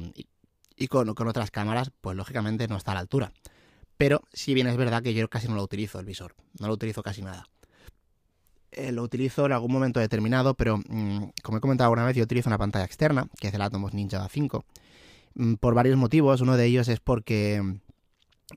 y 0.77 0.89
con, 0.89 1.09
otras 1.09 1.51
cámaras, 1.51 1.91
pues 2.01 2.17
lógicamente 2.17 2.69
no 2.69 2.77
está 2.77 2.93
a 2.93 2.95
la 2.95 3.01
altura. 3.01 3.33
Pero 3.97 4.23
si 4.33 4.55
bien 4.55 4.67
es 4.67 4.77
verdad 4.77 5.03
que 5.03 5.13
yo 5.13 5.29
casi 5.29 5.49
no 5.49 5.57
lo 5.57 5.63
utilizo 5.63 5.99
el 5.99 6.07
visor, 6.07 6.35
no 6.59 6.69
lo 6.69 6.75
utilizo 6.75 7.03
casi 7.03 7.23
nada. 7.23 7.47
Eh, 8.71 8.93
lo 8.93 9.03
utilizo 9.03 9.47
en 9.47 9.53
algún 9.53 9.73
momento 9.73 9.99
determinado, 9.99 10.55
pero 10.55 10.79
mm, 10.79 11.31
como 11.43 11.59
he 11.59 11.61
comentado 11.61 11.87
alguna 11.87 12.07
vez, 12.07 12.17
yo 12.17 12.25
utilizo 12.25 12.49
una 12.49 12.59
pantalla 12.59 12.85
externa, 12.85 13.27
que 13.41 13.49
es 13.49 13.55
el 13.55 13.63
Atomos 13.63 13.93
Ninja 13.93 14.27
5, 14.29 14.59
mm, 14.59 14.63
por 15.61 15.75
varios 15.75 15.97
motivos. 15.97 16.41
Uno 16.41 16.57
de 16.57 16.67
ellos 16.67 16.89
es 16.89 17.01
porque 17.01 17.81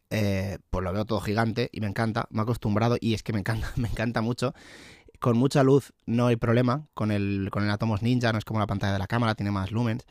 eh, 0.09 0.57
pues 0.69 0.83
lo 0.83 0.93
veo 0.93 1.05
todo 1.05 1.19
gigante 1.19 1.69
y 1.71 1.81
me 1.81 1.87
encanta, 1.87 2.27
me 2.29 2.39
he 2.39 2.43
acostumbrado 2.43 2.97
y 2.99 3.13
es 3.13 3.23
que 3.23 3.33
me 3.33 3.39
encanta, 3.39 3.71
me 3.75 3.89
encanta 3.89 4.21
mucho. 4.21 4.53
Con 5.19 5.37
mucha 5.37 5.63
luz 5.63 5.93
no 6.05 6.27
hay 6.27 6.35
problema 6.35 6.87
con 6.93 7.11
el, 7.11 7.49
con 7.51 7.63
el 7.63 7.69
Atomos 7.69 8.01
Ninja, 8.01 8.31
no 8.31 8.39
es 8.39 8.45
como 8.45 8.59
la 8.59 8.67
pantalla 8.67 8.93
de 8.93 8.99
la 8.99 9.07
cámara, 9.07 9.35
tiene 9.35 9.51
más 9.51 9.71
lumens. 9.71 10.05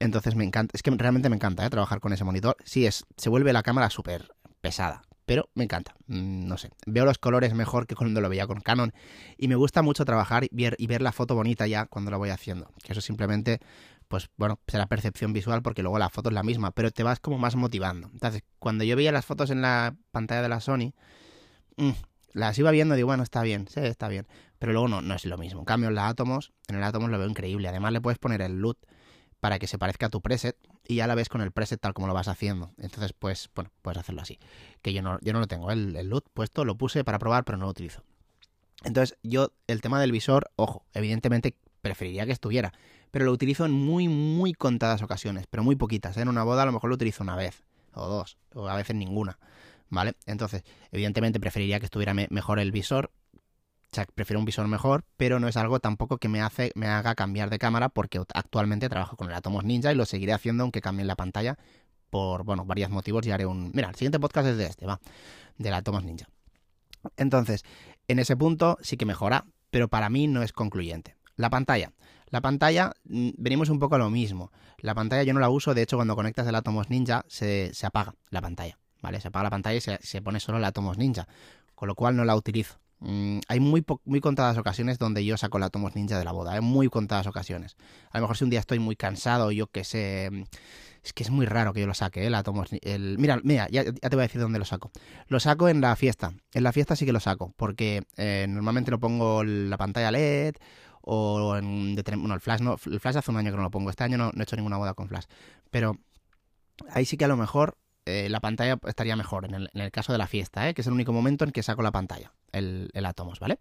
Entonces 0.00 0.34
me 0.34 0.44
encanta, 0.44 0.72
es 0.74 0.82
que 0.82 0.90
realmente 0.90 1.28
me 1.28 1.36
encanta 1.36 1.64
¿eh? 1.64 1.70
trabajar 1.70 2.00
con 2.00 2.12
ese 2.12 2.24
monitor. 2.24 2.56
Sí, 2.64 2.86
es, 2.86 3.04
se 3.16 3.28
vuelve 3.28 3.52
la 3.52 3.62
cámara 3.62 3.90
súper 3.90 4.32
pesada, 4.60 5.02
pero 5.26 5.50
me 5.54 5.64
encanta. 5.64 5.94
Mm, 6.06 6.46
no 6.46 6.56
sé, 6.56 6.70
veo 6.86 7.04
los 7.04 7.18
colores 7.18 7.54
mejor 7.54 7.86
que 7.86 7.94
cuando 7.94 8.20
lo 8.20 8.28
veía 8.28 8.46
con 8.46 8.60
Canon 8.60 8.92
y 9.36 9.46
me 9.46 9.54
gusta 9.54 9.82
mucho 9.82 10.04
trabajar 10.06 10.44
y 10.44 10.48
ver, 10.50 10.74
y 10.78 10.86
ver 10.86 11.02
la 11.02 11.12
foto 11.12 11.34
bonita 11.34 11.66
ya 11.66 11.86
cuando 11.86 12.10
lo 12.10 12.18
voy 12.18 12.30
haciendo. 12.30 12.72
Que 12.82 12.92
eso 12.92 13.02
simplemente, 13.02 13.60
pues 14.10 14.28
bueno, 14.36 14.58
será 14.66 14.88
percepción 14.88 15.32
visual 15.32 15.62
porque 15.62 15.82
luego 15.82 15.96
la 16.00 16.10
foto 16.10 16.30
es 16.30 16.34
la 16.34 16.42
misma, 16.42 16.72
pero 16.72 16.90
te 16.90 17.04
vas 17.04 17.20
como 17.20 17.38
más 17.38 17.54
motivando. 17.54 18.10
Entonces, 18.12 18.42
cuando 18.58 18.82
yo 18.82 18.96
veía 18.96 19.12
las 19.12 19.24
fotos 19.24 19.50
en 19.50 19.62
la 19.62 19.94
pantalla 20.10 20.42
de 20.42 20.48
la 20.48 20.60
Sony, 20.60 20.94
mm, 21.76 21.92
las 22.32 22.58
iba 22.58 22.72
viendo 22.72 22.94
y 22.94 22.96
digo, 22.96 23.06
bueno, 23.06 23.22
está 23.22 23.42
bien, 23.42 23.68
sí, 23.68 23.78
está 23.78 24.08
bien. 24.08 24.26
Pero 24.58 24.72
luego 24.72 24.88
no, 24.88 25.00
no 25.00 25.14
es 25.14 25.24
lo 25.26 25.38
mismo. 25.38 25.60
En 25.60 25.64
cambio, 25.64 25.90
en 25.90 25.94
la 25.94 26.08
Atomos, 26.08 26.52
en 26.66 26.74
el 26.74 26.82
Atomos 26.82 27.08
lo 27.08 27.20
veo 27.20 27.28
increíble. 27.28 27.68
Además, 27.68 27.92
le 27.92 28.00
puedes 28.00 28.18
poner 28.18 28.42
el 28.42 28.58
LUT 28.58 28.78
para 29.38 29.60
que 29.60 29.68
se 29.68 29.78
parezca 29.78 30.06
a 30.06 30.10
tu 30.10 30.20
preset 30.20 30.56
y 30.88 30.96
ya 30.96 31.06
la 31.06 31.14
ves 31.14 31.28
con 31.28 31.40
el 31.40 31.52
preset 31.52 31.80
tal 31.80 31.94
como 31.94 32.08
lo 32.08 32.14
vas 32.14 32.26
haciendo. 32.26 32.72
Entonces, 32.78 33.12
pues, 33.12 33.48
bueno, 33.54 33.70
puedes 33.80 33.98
hacerlo 33.98 34.22
así. 34.22 34.40
Que 34.82 34.92
yo 34.92 35.02
no, 35.02 35.20
yo 35.20 35.32
no 35.32 35.38
lo 35.38 35.46
tengo, 35.46 35.70
el, 35.70 35.94
el 35.94 36.08
LUT 36.08 36.26
puesto, 36.34 36.64
lo 36.64 36.76
puse 36.76 37.04
para 37.04 37.20
probar, 37.20 37.44
pero 37.44 37.58
no 37.58 37.66
lo 37.66 37.70
utilizo. 37.70 38.02
Entonces, 38.82 39.16
yo, 39.22 39.52
el 39.68 39.80
tema 39.80 40.00
del 40.00 40.10
visor, 40.10 40.50
ojo, 40.56 40.84
evidentemente 40.94 41.54
preferiría 41.80 42.26
que 42.26 42.32
estuviera, 42.32 42.72
pero 43.10 43.24
lo 43.24 43.32
utilizo 43.32 43.64
en 43.64 43.72
muy, 43.72 44.08
muy 44.08 44.52
contadas 44.52 45.02
ocasiones, 45.02 45.46
pero 45.48 45.62
muy 45.62 45.76
poquitas. 45.76 46.16
¿eh? 46.16 46.22
En 46.22 46.28
una 46.28 46.44
boda 46.44 46.62
a 46.62 46.66
lo 46.66 46.72
mejor 46.72 46.90
lo 46.90 46.94
utilizo 46.94 47.22
una 47.22 47.36
vez, 47.36 47.64
o 47.94 48.06
dos, 48.06 48.38
o 48.54 48.68
a 48.68 48.76
veces 48.76 48.96
ninguna. 48.96 49.38
¿Vale? 49.88 50.14
Entonces, 50.26 50.62
evidentemente 50.92 51.40
preferiría 51.40 51.80
que 51.80 51.86
estuviera 51.86 52.14
mejor 52.14 52.60
el 52.60 52.70
visor, 52.70 53.10
o 53.92 53.94
sea, 53.94 54.06
prefiero 54.14 54.38
un 54.38 54.44
visor 54.44 54.68
mejor, 54.68 55.04
pero 55.16 55.40
no 55.40 55.48
es 55.48 55.56
algo 55.56 55.80
tampoco 55.80 56.18
que 56.18 56.28
me, 56.28 56.40
hace, 56.40 56.70
me 56.76 56.86
haga 56.86 57.16
cambiar 57.16 57.50
de 57.50 57.58
cámara 57.58 57.88
porque 57.88 58.20
actualmente 58.34 58.88
trabajo 58.88 59.16
con 59.16 59.28
el 59.28 59.34
Atomos 59.34 59.64
Ninja 59.64 59.90
y 59.90 59.96
lo 59.96 60.06
seguiré 60.06 60.32
haciendo 60.32 60.62
aunque 60.62 60.80
cambie 60.80 61.04
la 61.04 61.16
pantalla 61.16 61.58
por, 62.08 62.44
bueno, 62.44 62.64
varios 62.64 62.90
motivos 62.90 63.26
y 63.26 63.32
haré 63.32 63.46
un... 63.46 63.72
Mira, 63.74 63.88
el 63.88 63.96
siguiente 63.96 64.20
podcast 64.20 64.46
es 64.48 64.56
de 64.58 64.66
este, 64.66 64.86
va, 64.86 65.00
del 65.58 65.74
Atomos 65.74 66.04
Ninja. 66.04 66.28
Entonces, 67.16 67.64
en 68.06 68.20
ese 68.20 68.36
punto 68.36 68.78
sí 68.80 68.96
que 68.96 69.06
mejora, 69.06 69.46
pero 69.70 69.88
para 69.88 70.08
mí 70.08 70.28
no 70.28 70.42
es 70.42 70.52
concluyente. 70.52 71.16
La 71.36 71.50
pantalla. 71.50 71.92
La 72.30 72.40
pantalla, 72.40 72.92
mm, 73.04 73.30
venimos 73.36 73.68
un 73.68 73.78
poco 73.78 73.96
a 73.96 73.98
lo 73.98 74.10
mismo. 74.10 74.50
La 74.78 74.94
pantalla 74.94 75.22
yo 75.22 75.34
no 75.34 75.40
la 75.40 75.50
uso, 75.50 75.74
de 75.74 75.82
hecho 75.82 75.96
cuando 75.96 76.16
conectas 76.16 76.46
el 76.46 76.54
Atomos 76.54 76.90
Ninja 76.90 77.24
se, 77.28 77.72
apaga 77.82 78.14
la 78.30 78.40
pantalla, 78.40 78.78
¿vale? 79.02 79.20
Se 79.20 79.28
apaga 79.28 79.44
la 79.44 79.50
pantalla 79.50 79.76
y 79.76 79.80
se, 79.80 79.98
se 80.02 80.22
pone 80.22 80.40
solo 80.40 80.58
el 80.58 80.64
Atomos 80.64 80.96
Ninja, 80.96 81.28
con 81.74 81.88
lo 81.88 81.94
cual 81.94 82.16
no 82.16 82.24
la 82.24 82.36
utilizo. 82.36 82.78
Mm, 83.00 83.38
hay 83.48 83.60
muy, 83.60 83.84
muy 84.04 84.20
contadas 84.20 84.58
ocasiones 84.58 84.98
donde 84.98 85.24
yo 85.24 85.36
saco 85.38 85.58
la 85.58 85.70
Tomos 85.70 85.96
Ninja 85.96 86.18
de 86.18 86.24
la 86.24 86.32
boda, 86.32 86.56
¿eh? 86.56 86.60
muy 86.60 86.88
contadas 86.88 87.26
ocasiones. 87.26 87.76
A 88.10 88.18
lo 88.18 88.22
mejor 88.22 88.36
si 88.36 88.44
un 88.44 88.50
día 88.50 88.60
estoy 88.60 88.78
muy 88.78 88.96
cansado, 88.96 89.50
yo 89.50 89.66
que 89.66 89.84
sé... 89.84 90.28
Mm, 90.30 90.42
es 91.02 91.14
que 91.14 91.22
es 91.22 91.30
muy 91.30 91.46
raro 91.46 91.72
que 91.72 91.80
yo 91.80 91.86
lo 91.86 91.94
saque, 91.94 92.26
¿eh? 92.26 92.30
la 92.30 92.42
Tomos... 92.42 92.68
El, 92.82 93.16
mira, 93.18 93.40
mira 93.42 93.68
ya, 93.70 93.84
te 93.84 94.08
voy 94.10 94.20
a 94.20 94.22
decir 94.28 94.38
dónde 94.38 94.58
lo 94.58 94.66
saco. 94.66 94.90
Lo 95.28 95.40
saco 95.40 95.70
en 95.70 95.80
la 95.80 95.96
fiesta. 95.96 96.34
En 96.52 96.62
la 96.62 96.72
fiesta 96.72 96.94
sí 96.94 97.06
que 97.06 97.12
lo 97.12 97.20
saco, 97.20 97.54
porque 97.56 98.02
eh, 98.18 98.44
normalmente 98.46 98.90
lo 98.90 99.00
pongo 99.00 99.42
la 99.42 99.78
pantalla 99.78 100.10
LED 100.10 100.56
o 101.02 101.56
en... 101.56 101.96
Bueno, 101.96 102.34
el 102.34 102.40
flash 102.40 102.60
no... 102.60 102.76
El 102.86 103.00
flash 103.00 103.16
hace 103.16 103.30
un 103.30 103.36
año 103.36 103.50
que 103.50 103.56
no 103.56 103.62
lo 103.62 103.70
pongo. 103.70 103.90
Este 103.90 104.04
año 104.04 104.18
no, 104.18 104.32
he 104.36 104.42
hecho 104.42 104.56
ninguna 104.56 104.76
boda 104.76 104.94
con 104.94 105.08
flash. 105.08 105.24
Pero 105.70 105.98
ahí 106.90 107.04
sí 107.04 107.16
que 107.16 107.24
a 107.24 107.28
lo 107.28 107.36
mejor 107.36 107.76
eh, 108.06 108.28
la 108.28 108.40
pantalla 108.40 108.78
estaría 108.86 109.16
mejor 109.16 109.44
en 109.44 109.68
el, 109.72 109.90
caso 109.90 110.12
de 110.12 110.18
la 110.18 110.26
fiesta, 110.26 110.68
¿eh? 110.68 110.74
que 110.74 110.80
es 110.80 110.86
el 110.86 110.92
único 110.92 111.12
momento 111.12 111.44
en 111.44 111.52
que 111.52 111.62
saco 111.62 111.82
la 111.82 111.92
pantalla, 111.92 112.32
el, 112.52 112.90
el 112.94 113.06
Atomos, 113.06 113.40
¿vale? 113.40 113.58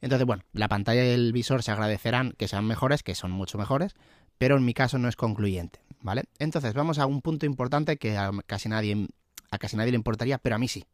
Entonces, 0.00 0.26
bueno, 0.26 0.44
la 0.52 0.68
pantalla 0.68 1.04
y 1.04 1.08
el 1.08 1.32
visor 1.32 1.62
se 1.62 1.72
agradecerán 1.72 2.32
que 2.36 2.46
sean 2.46 2.66
mejores, 2.66 3.02
que 3.02 3.14
son 3.14 3.30
mucho 3.30 3.58
mejores, 3.58 3.94
pero 4.36 4.56
en 4.56 4.64
mi 4.64 4.74
caso 4.74 4.98
no 4.98 5.08
es 5.08 5.16
concluyente, 5.16 5.80
¿vale? 6.00 6.24
Entonces, 6.38 6.74
vamos 6.74 6.98
a 6.98 7.06
un 7.06 7.22
punto 7.22 7.46
importante 7.46 7.96
que 7.96 8.16
a 8.16 8.30
casi 8.46 8.68
nadie, 8.68 9.08
a 9.50 9.58
casi 9.58 9.76
nadie 9.76 9.90
le 9.90 9.96
importaría, 9.96 10.38
pero 10.38 10.54
a 10.54 10.58
mí 10.58 10.68
sí, 10.68 10.84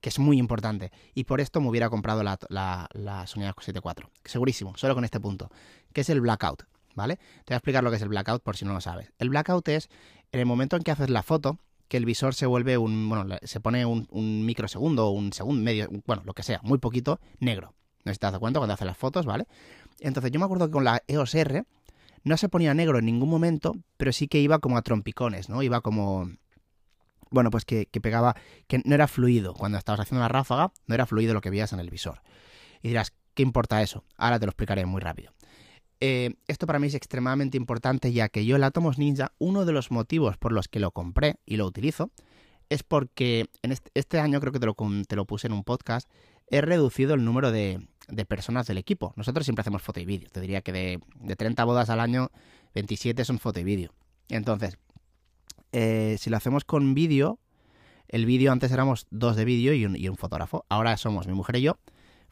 que 0.00 0.08
es 0.08 0.18
muy 0.18 0.38
importante. 0.38 0.92
Y 1.14 1.24
por 1.24 1.40
esto 1.40 1.60
me 1.60 1.68
hubiera 1.68 1.90
comprado 1.90 2.22
la, 2.22 2.38
la, 2.48 3.26
Sony 3.26 3.42
A7 3.42 3.80
IV, 3.84 4.08
segurísimo, 4.24 4.76
solo 4.76 4.94
con 4.94 5.04
este 5.04 5.20
punto, 5.20 5.50
que 5.92 6.02
es 6.02 6.10
el 6.10 6.20
blackout, 6.20 6.64
¿vale? 6.94 7.16
Te 7.16 7.52
voy 7.52 7.54
a 7.54 7.56
explicar 7.56 7.84
lo 7.84 7.90
que 7.90 7.96
es 7.96 8.02
el 8.02 8.08
blackout 8.08 8.42
por 8.42 8.56
si 8.56 8.64
no 8.64 8.72
lo 8.72 8.80
sabes. 8.80 9.12
El 9.18 9.30
blackout 9.30 9.68
es 9.68 9.88
en 10.32 10.40
el 10.40 10.46
momento 10.46 10.76
en 10.76 10.82
que 10.82 10.90
haces 10.90 11.10
la 11.10 11.22
foto, 11.22 11.58
que 11.88 11.96
el 11.96 12.04
visor 12.04 12.34
se 12.34 12.46
vuelve 12.46 12.78
un, 12.78 13.08
bueno, 13.08 13.36
se 13.42 13.60
pone 13.60 13.86
un, 13.86 14.06
microsegundo 14.44 15.06
o 15.06 15.10
un 15.10 15.32
segundo, 15.32 15.62
medio, 15.62 15.88
bueno, 16.06 16.22
lo 16.24 16.34
que 16.34 16.42
sea, 16.42 16.60
muy 16.62 16.78
poquito, 16.78 17.20
negro. 17.38 17.74
No 18.04 18.10
sé 18.10 18.14
si 18.14 18.18
te 18.20 18.26
das 18.26 18.38
cuenta 18.38 18.60
cuando 18.60 18.74
haces 18.74 18.86
las 18.86 18.96
fotos, 18.96 19.26
¿vale? 19.26 19.46
Entonces 20.00 20.30
yo 20.30 20.38
me 20.38 20.44
acuerdo 20.44 20.66
que 20.66 20.72
con 20.72 20.84
la 20.84 21.02
EOS 21.06 21.34
R 21.34 21.64
no 22.24 22.36
se 22.36 22.48
ponía 22.48 22.74
negro 22.74 22.98
en 22.98 23.06
ningún 23.06 23.28
momento, 23.28 23.76
pero 23.96 24.12
sí 24.12 24.28
que 24.28 24.40
iba 24.40 24.58
como 24.58 24.76
a 24.76 24.82
trompicones, 24.82 25.48
¿no? 25.48 25.62
Iba 25.62 25.80
como... 25.80 26.30
Bueno, 27.30 27.50
pues 27.50 27.64
que, 27.64 27.86
pegaba, 28.00 28.36
que 28.66 28.82
no 28.84 28.94
era 28.94 29.08
fluido. 29.08 29.54
Cuando 29.54 29.78
estabas 29.78 30.00
haciendo 30.00 30.22
la 30.22 30.28
ráfaga, 30.28 30.72
no 30.86 30.94
era 30.94 31.06
fluido 31.06 31.34
lo 31.34 31.40
que 31.40 31.50
veías 31.50 31.72
en 31.72 31.80
el 31.80 31.90
visor. 31.90 32.22
Y 32.82 32.88
dirás, 32.88 33.12
¿qué 33.34 33.42
importa 33.42 33.82
eso? 33.82 34.04
Ahora 34.16 34.38
te 34.38 34.46
lo 34.46 34.50
explicaré 34.50 34.86
muy 34.86 35.00
rápido. 35.00 35.32
Eh, 36.00 36.34
esto 36.46 36.66
para 36.66 36.78
mí 36.78 36.88
es 36.88 36.94
extremadamente 36.94 37.56
importante 37.56 38.12
ya 38.12 38.28
que 38.28 38.44
yo 38.44 38.56
el 38.56 38.64
Atomos 38.64 38.98
Ninja, 38.98 39.32
uno 39.38 39.64
de 39.64 39.72
los 39.72 39.90
motivos 39.90 40.36
por 40.36 40.52
los 40.52 40.68
que 40.68 40.78
lo 40.78 40.90
compré 40.90 41.36
y 41.46 41.56
lo 41.56 41.66
utilizo, 41.66 42.10
es 42.68 42.82
porque 42.82 43.46
en 43.62 43.74
este, 43.94 44.20
año, 44.20 44.40
creo 44.40 44.52
que 44.52 44.60
te 44.60 44.66
lo, 44.66 44.76
te 45.08 45.16
lo, 45.16 45.24
puse 45.24 45.46
en 45.46 45.52
un 45.52 45.64
podcast, 45.64 46.10
he 46.48 46.60
reducido 46.60 47.14
el 47.14 47.24
número 47.24 47.50
de, 47.50 47.86
personas 48.28 48.66
del 48.66 48.78
equipo. 48.78 49.14
Nosotros 49.16 49.46
siempre 49.46 49.60
hacemos 49.62 49.82
foto 49.82 50.00
y 50.00 50.04
vídeo. 50.04 50.28
Te 50.30 50.40
diría 50.40 50.60
que 50.60 50.72
de, 50.72 51.00
de 51.20 51.36
30 51.36 51.64
bodas 51.64 51.90
al 51.90 52.00
año, 52.00 52.30
27 52.74 53.24
son 53.24 53.38
foto 53.38 53.60
y 53.60 53.64
vídeo. 53.64 53.92
Entonces, 54.28 54.78
eh, 55.72 56.16
si 56.18 56.30
lo 56.30 56.36
hacemos 56.36 56.64
con 56.64 56.94
vídeo, 56.94 57.38
el 58.08 58.26
vídeo 58.26 58.52
antes 58.52 58.70
éramos 58.72 59.06
dos 59.10 59.36
de 59.36 59.44
vídeo 59.44 59.72
y 59.74 59.84
un, 59.84 59.96
y 59.96 60.08
un 60.08 60.16
fotógrafo. 60.16 60.64
Ahora 60.68 60.96
somos 60.96 61.26
mi 61.26 61.34
mujer 61.34 61.56
y 61.56 61.62
yo 61.62 61.78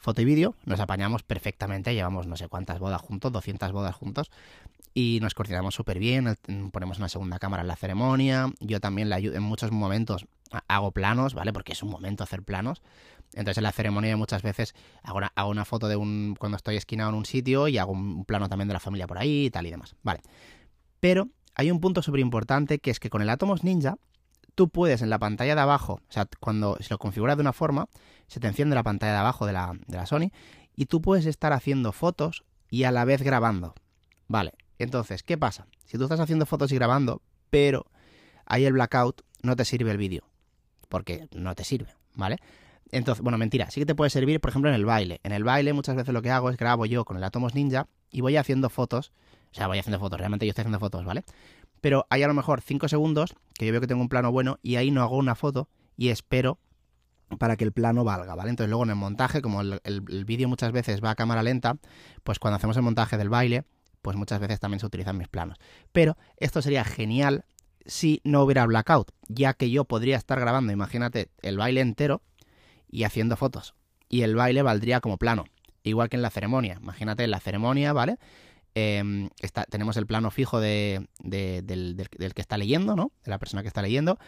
foto 0.04 0.20
y 0.20 0.26
vídeo, 0.26 0.54
nos 0.66 0.80
apañamos 0.80 1.22
perfectamente, 1.22 1.94
llevamos 1.94 2.26
no 2.26 2.36
sé 2.36 2.48
cuántas 2.48 2.78
bodas 2.78 3.00
juntos, 3.00 3.32
200 3.32 3.72
bodas 3.72 3.94
juntos, 3.94 4.30
y 4.92 5.18
nos 5.22 5.34
coordinamos 5.34 5.74
súper 5.74 5.98
bien, 5.98 6.36
ponemos 6.72 6.98
una 6.98 7.08
segunda 7.08 7.38
cámara 7.38 7.62
en 7.62 7.68
la 7.68 7.76
ceremonia, 7.76 8.52
yo 8.60 8.80
también 8.80 9.08
le 9.08 9.14
ayudo 9.14 9.36
en 9.36 9.42
muchos 9.42 9.72
momentos, 9.72 10.26
hago 10.68 10.92
planos, 10.92 11.32
¿vale? 11.32 11.54
Porque 11.54 11.72
es 11.72 11.82
un 11.82 11.88
momento 11.88 12.22
hacer 12.22 12.42
planos, 12.42 12.82
entonces 13.32 13.56
en 13.56 13.64
la 13.64 13.72
ceremonia 13.72 14.14
muchas 14.18 14.42
veces 14.42 14.74
hago 15.02 15.16
una, 15.16 15.32
hago 15.34 15.50
una 15.50 15.64
foto 15.64 15.88
de 15.88 15.96
un, 15.96 16.36
cuando 16.38 16.56
estoy 16.56 16.76
esquinado 16.76 17.08
en 17.08 17.16
un 17.16 17.24
sitio 17.24 17.66
y 17.68 17.78
hago 17.78 17.92
un 17.92 18.26
plano 18.26 18.50
también 18.50 18.68
de 18.68 18.74
la 18.74 18.80
familia 18.80 19.06
por 19.06 19.16
ahí 19.16 19.46
y 19.46 19.50
tal 19.50 19.66
y 19.66 19.70
demás, 19.70 19.96
¿vale? 20.02 20.20
Pero 21.00 21.28
hay 21.54 21.70
un 21.70 21.80
punto 21.80 22.02
súper 22.02 22.20
importante 22.20 22.78
que 22.78 22.90
es 22.90 23.00
que 23.00 23.10
con 23.10 23.22
el 23.22 23.30
Atomos 23.30 23.64
Ninja 23.64 23.96
tú 24.54 24.68
puedes 24.68 25.02
en 25.02 25.10
la 25.10 25.18
pantalla 25.18 25.54
de 25.54 25.60
abajo, 25.60 26.00
o 26.08 26.12
sea, 26.12 26.28
cuando 26.40 26.76
se 26.80 26.94
lo 26.94 26.98
configuras 26.98 27.36
de 27.36 27.40
una 27.40 27.52
forma, 27.52 27.88
se 28.28 28.40
te 28.40 28.46
enciende 28.46 28.74
la 28.74 28.82
pantalla 28.82 29.12
de 29.12 29.18
abajo 29.18 29.46
de 29.46 29.52
la, 29.52 29.72
de 29.86 29.96
la 29.96 30.06
Sony 30.06 30.30
y 30.76 30.86
tú 30.86 31.00
puedes 31.00 31.26
estar 31.26 31.52
haciendo 31.52 31.92
fotos 31.92 32.44
y 32.70 32.84
a 32.84 32.92
la 32.92 33.04
vez 33.04 33.22
grabando. 33.22 33.74
Vale, 34.26 34.54
entonces, 34.78 35.22
¿qué 35.22 35.38
pasa? 35.38 35.66
Si 35.84 35.98
tú 35.98 36.04
estás 36.04 36.20
haciendo 36.20 36.46
fotos 36.46 36.72
y 36.72 36.76
grabando, 36.76 37.22
pero 37.50 37.86
hay 38.46 38.64
el 38.64 38.72
blackout, 38.72 39.22
no 39.42 39.56
te 39.56 39.64
sirve 39.64 39.90
el 39.90 39.98
vídeo. 39.98 40.24
Porque 40.88 41.28
no 41.32 41.54
te 41.54 41.64
sirve, 41.64 41.94
¿vale? 42.14 42.38
Entonces, 42.90 43.22
bueno, 43.22 43.38
mentira, 43.38 43.70
sí 43.70 43.80
que 43.80 43.86
te 43.86 43.94
puede 43.94 44.10
servir, 44.10 44.40
por 44.40 44.50
ejemplo, 44.50 44.68
en 44.70 44.76
el 44.76 44.84
baile. 44.84 45.20
En 45.22 45.32
el 45.32 45.44
baile 45.44 45.72
muchas 45.72 45.96
veces 45.96 46.12
lo 46.12 46.22
que 46.22 46.30
hago 46.30 46.50
es 46.50 46.56
grabo 46.56 46.86
yo 46.86 47.04
con 47.04 47.16
el 47.16 47.24
Atomos 47.24 47.54
Ninja 47.54 47.88
y 48.10 48.20
voy 48.20 48.36
haciendo 48.36 48.70
fotos. 48.70 49.12
O 49.54 49.56
sea, 49.56 49.68
voy 49.68 49.78
haciendo 49.78 50.00
fotos, 50.00 50.18
realmente 50.18 50.46
yo 50.46 50.50
estoy 50.50 50.62
haciendo 50.62 50.80
fotos, 50.80 51.04
¿vale? 51.04 51.22
Pero 51.80 52.06
hay 52.10 52.24
a 52.24 52.26
lo 52.26 52.34
mejor 52.34 52.60
5 52.60 52.88
segundos 52.88 53.36
que 53.54 53.66
yo 53.66 53.70
veo 53.70 53.80
que 53.80 53.86
tengo 53.86 54.02
un 54.02 54.08
plano 54.08 54.32
bueno 54.32 54.58
y 54.62 54.76
ahí 54.76 54.90
no 54.90 55.00
hago 55.00 55.16
una 55.16 55.36
foto 55.36 55.68
y 55.96 56.08
espero 56.08 56.58
para 57.38 57.56
que 57.56 57.62
el 57.62 57.70
plano 57.70 58.02
valga, 58.02 58.34
¿vale? 58.34 58.50
Entonces 58.50 58.68
luego 58.68 58.82
en 58.82 58.90
el 58.90 58.96
montaje, 58.96 59.42
como 59.42 59.60
el, 59.60 60.24
vídeo 60.24 60.48
muchas 60.48 60.72
veces 60.72 61.02
va 61.02 61.10
a 61.10 61.14
cámara 61.14 61.44
lenta, 61.44 61.76
pues 62.24 62.40
cuando 62.40 62.56
hacemos 62.56 62.76
el 62.76 62.82
montaje 62.82 63.16
del 63.16 63.28
baile, 63.28 63.64
pues 64.02 64.16
muchas 64.16 64.40
veces 64.40 64.58
también 64.58 64.80
se 64.80 64.86
utilizan 64.86 65.16
mis 65.16 65.28
planos. 65.28 65.58
Pero 65.92 66.16
esto 66.36 66.60
sería 66.60 66.82
genial 66.82 67.44
si 67.86 68.20
no 68.24 68.42
hubiera 68.42 68.66
blackout, 68.66 69.12
ya 69.28 69.54
que 69.54 69.70
yo 69.70 69.84
podría 69.84 70.16
estar 70.16 70.40
grabando, 70.40 70.72
imagínate, 70.72 71.30
el 71.42 71.58
baile 71.58 71.80
entero 71.80 72.22
y 72.88 73.04
haciendo 73.04 73.36
fotos. 73.36 73.74
Y 74.08 74.22
el 74.22 74.34
baile 74.34 74.62
valdría 74.62 75.00
como 75.00 75.16
plano, 75.16 75.44
igual 75.84 76.08
que 76.08 76.16
en 76.16 76.22
la 76.22 76.30
ceremonia. 76.30 76.78
Imagínate 76.80 77.22
en 77.22 77.30
la 77.30 77.40
ceremonia, 77.40 77.92
¿vale? 77.92 78.18
Em, 78.74 79.28
tenemos 79.70 79.96
el 79.96 80.06
plano 80.06 80.30
fijo 80.30 80.60
de, 80.60 81.06
del, 81.20 81.96
del, 81.96 82.34
que 82.34 82.40
está 82.40 82.58
leyendo, 82.58 82.96
¿no? 82.96 83.12
De 83.24 83.30
la 83.30 83.38
persona 83.38 83.62
que 83.62 83.68
está 83.68 83.82
leyendo. 83.82 84.18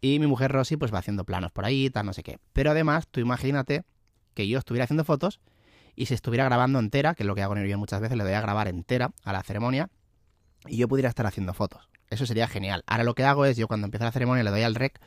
Y 0.00 0.18
mi 0.18 0.26
mujer 0.26 0.50
Rosy 0.50 0.76
pues 0.76 0.92
va 0.92 0.98
haciendo 0.98 1.24
planos 1.24 1.52
por 1.52 1.64
ahí, 1.64 1.88
tal, 1.88 2.06
no 2.06 2.12
sé 2.12 2.24
qué. 2.24 2.38
Pero 2.52 2.72
además, 2.72 3.06
tú 3.08 3.20
imagínate 3.20 3.84
que 4.34 4.48
yo 4.48 4.58
estuviera 4.58 4.84
haciendo 4.84 5.04
fotos 5.04 5.40
y 5.94 6.06
se 6.06 6.14
estuviera 6.14 6.44
grabando 6.44 6.80
entera, 6.80 7.14
que 7.14 7.22
es 7.22 7.26
lo 7.26 7.34
que 7.34 7.42
hago 7.42 7.54
el 7.54 7.76
muchas 7.76 8.00
veces, 8.00 8.16
le 8.16 8.24
doy 8.24 8.32
a 8.32 8.40
grabar 8.40 8.66
entera 8.66 9.12
a 9.24 9.32
la 9.32 9.42
ceremonia 9.42 9.90
y 10.66 10.76
yo 10.78 10.88
pudiera 10.88 11.08
estar 11.08 11.26
haciendo 11.26 11.54
fotos. 11.54 11.88
Eso 12.10 12.26
sería 12.26 12.48
genial. 12.48 12.82
Ahora 12.86 13.04
lo 13.04 13.14
que 13.14 13.24
hago 13.24 13.44
es, 13.44 13.56
yo 13.56 13.68
cuando 13.68 13.86
empieza 13.86 14.04
la 14.04 14.12
ceremonia 14.12 14.42
le 14.42 14.50
doy 14.50 14.62
al 14.62 14.74
rec 14.74 15.00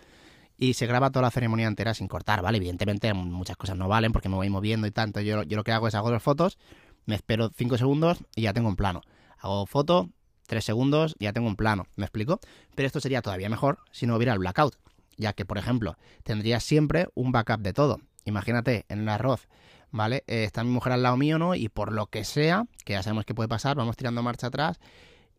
y 0.58 0.74
se 0.74 0.86
graba 0.86 1.10
toda 1.10 1.24
la 1.24 1.32
ceremonia 1.32 1.68
entera 1.68 1.94
sin 1.94 2.08
cortar, 2.08 2.42
¿vale? 2.42 2.58
Evidentemente 2.58 3.14
muchas 3.14 3.58
cosas 3.58 3.78
no 3.78 3.88
valen 3.88 4.12
porque 4.12 4.30
me 4.30 4.36
voy 4.36 4.50
moviendo 4.50 4.88
y 4.88 4.92
tanto. 4.92 5.20
Yo, 5.22 5.44
yo 5.44 5.58
lo 5.58 5.64
que 5.64 5.72
hago 5.72 5.88
es 5.88 5.96
hago 5.96 6.10
dos 6.10 6.24
fotos, 6.24 6.58
me 7.06 7.16
espero 7.16 7.52
cinco 7.56 7.78
segundos 7.78 8.20
y 8.36 8.44
ya 8.44 8.54
tengo 8.54 8.70
un 8.70 8.76
plano. 8.76 9.02
Hago 9.40 9.66
foto, 9.66 10.10
tres 10.48 10.66
segundos, 10.66 11.16
ya 11.20 11.34
tengo 11.34 11.48
un 11.48 11.56
plano. 11.56 11.86
¿Me 11.96 12.06
explico? 12.06 12.40
Pero 12.76 12.88
esto 12.88 13.00
sería 13.00 13.22
todavía 13.22 13.50
mejor 13.50 13.80
si 13.92 14.06
no 14.08 14.16
hubiera 14.16 14.34
el 14.34 14.40
blackout 14.40 14.76
ya 15.18 15.34
que, 15.34 15.46
por 15.46 15.58
ejemplo, 15.58 15.98
tendrías 16.24 16.64
siempre 16.64 17.08
un 17.14 17.32
backup 17.32 17.62
de 17.62 17.74
todo. 17.74 18.00
Imagínate, 18.26 18.86
en 18.90 19.02
el 19.02 19.10
arroz, 19.10 19.48
¿vale? 19.92 20.24
Eh, 20.28 20.44
está 20.44 20.64
mi 20.64 20.72
mujer 20.72 20.94
al 20.94 21.04
lado 21.04 21.18
mío, 21.18 21.38
¿no? 21.38 21.56
Y 21.56 21.70
por 21.70 21.92
lo 21.92 22.08
que 22.08 22.24
sea, 22.24 22.66
que 22.84 22.94
ya 22.94 23.04
sabemos 23.04 23.26
que 23.26 23.36
puede 23.36 23.48
pasar, 23.48 23.76
vamos 23.78 23.98
tirando 23.98 24.24
marcha 24.24 24.48
atrás 24.48 24.80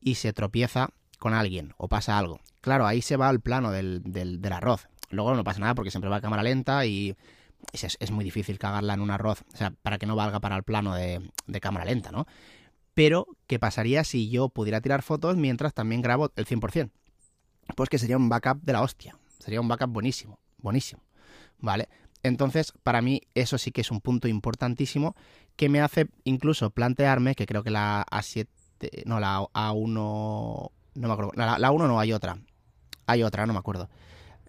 y 0.00 0.16
se 0.16 0.32
tropieza 0.32 0.90
con 1.18 1.34
alguien 1.34 1.74
o 1.76 1.88
pasa 1.88 2.18
algo. 2.18 2.40
Claro, 2.60 2.86
ahí 2.86 3.02
se 3.02 3.16
va 3.16 3.28
al 3.28 3.40
plano 3.40 3.70
del, 3.70 4.02
del, 4.04 4.40
arroz. 4.52 4.88
Luego 5.10 5.34
no 5.34 5.44
pasa 5.44 5.60
nada 5.60 5.74
porque 5.74 5.90
siempre 5.90 6.10
va 6.10 6.16
a 6.16 6.20
cámara 6.20 6.42
lenta 6.42 6.84
y 6.86 7.16
es, 7.72 7.96
es, 8.00 8.10
muy 8.10 8.24
difícil 8.24 8.58
cagarla 8.58 8.94
en 8.94 9.00
un 9.00 9.10
arroz, 9.10 9.44
o 9.52 9.56
sea, 9.56 9.72
para 9.82 9.98
que 9.98 10.06
no 10.06 10.16
valga 10.16 10.40
para 10.40 10.56
el 10.56 10.62
plano 10.62 10.94
de, 10.94 11.30
de 11.46 11.60
cámara 11.60 11.84
lenta, 11.84 12.10
¿no? 12.10 12.26
Pero, 12.94 13.26
¿qué 13.46 13.58
pasaría 13.58 14.04
si 14.04 14.30
yo 14.30 14.48
pudiera 14.48 14.80
tirar 14.80 15.02
fotos 15.02 15.36
mientras 15.36 15.74
también 15.74 16.00
grabo 16.00 16.32
el 16.34 16.46
100%? 16.46 16.90
Pues 17.76 17.90
que 17.90 17.98
sería 17.98 18.16
un 18.16 18.30
backup 18.30 18.62
de 18.62 18.72
la 18.72 18.80
hostia. 18.80 19.18
Sería 19.38 19.60
un 19.60 19.68
backup 19.68 19.90
buenísimo, 19.90 20.40
buenísimo. 20.56 21.02
¿Vale? 21.58 21.88
Entonces, 22.22 22.72
para 22.82 23.02
mí 23.02 23.20
eso 23.34 23.58
sí 23.58 23.70
que 23.70 23.82
es 23.82 23.90
un 23.90 24.00
punto 24.00 24.28
importantísimo 24.28 25.14
que 25.56 25.68
me 25.68 25.80
hace 25.80 26.08
incluso 26.24 26.70
plantearme, 26.70 27.34
que 27.34 27.46
creo 27.46 27.62
que 27.62 27.70
la 27.70 28.04
A7 28.10 28.48
no, 29.04 29.20
la 29.20 29.40
A1, 29.40 29.88
no 29.88 30.70
me 30.94 31.12
acuerdo, 31.12 31.32
la, 31.34 31.58
la 31.58 31.70
1 31.70 31.86
no, 31.86 32.00
hay 32.00 32.12
otra, 32.12 32.38
hay 33.06 33.22
otra, 33.22 33.46
no 33.46 33.52
me 33.52 33.58
acuerdo. 33.58 33.88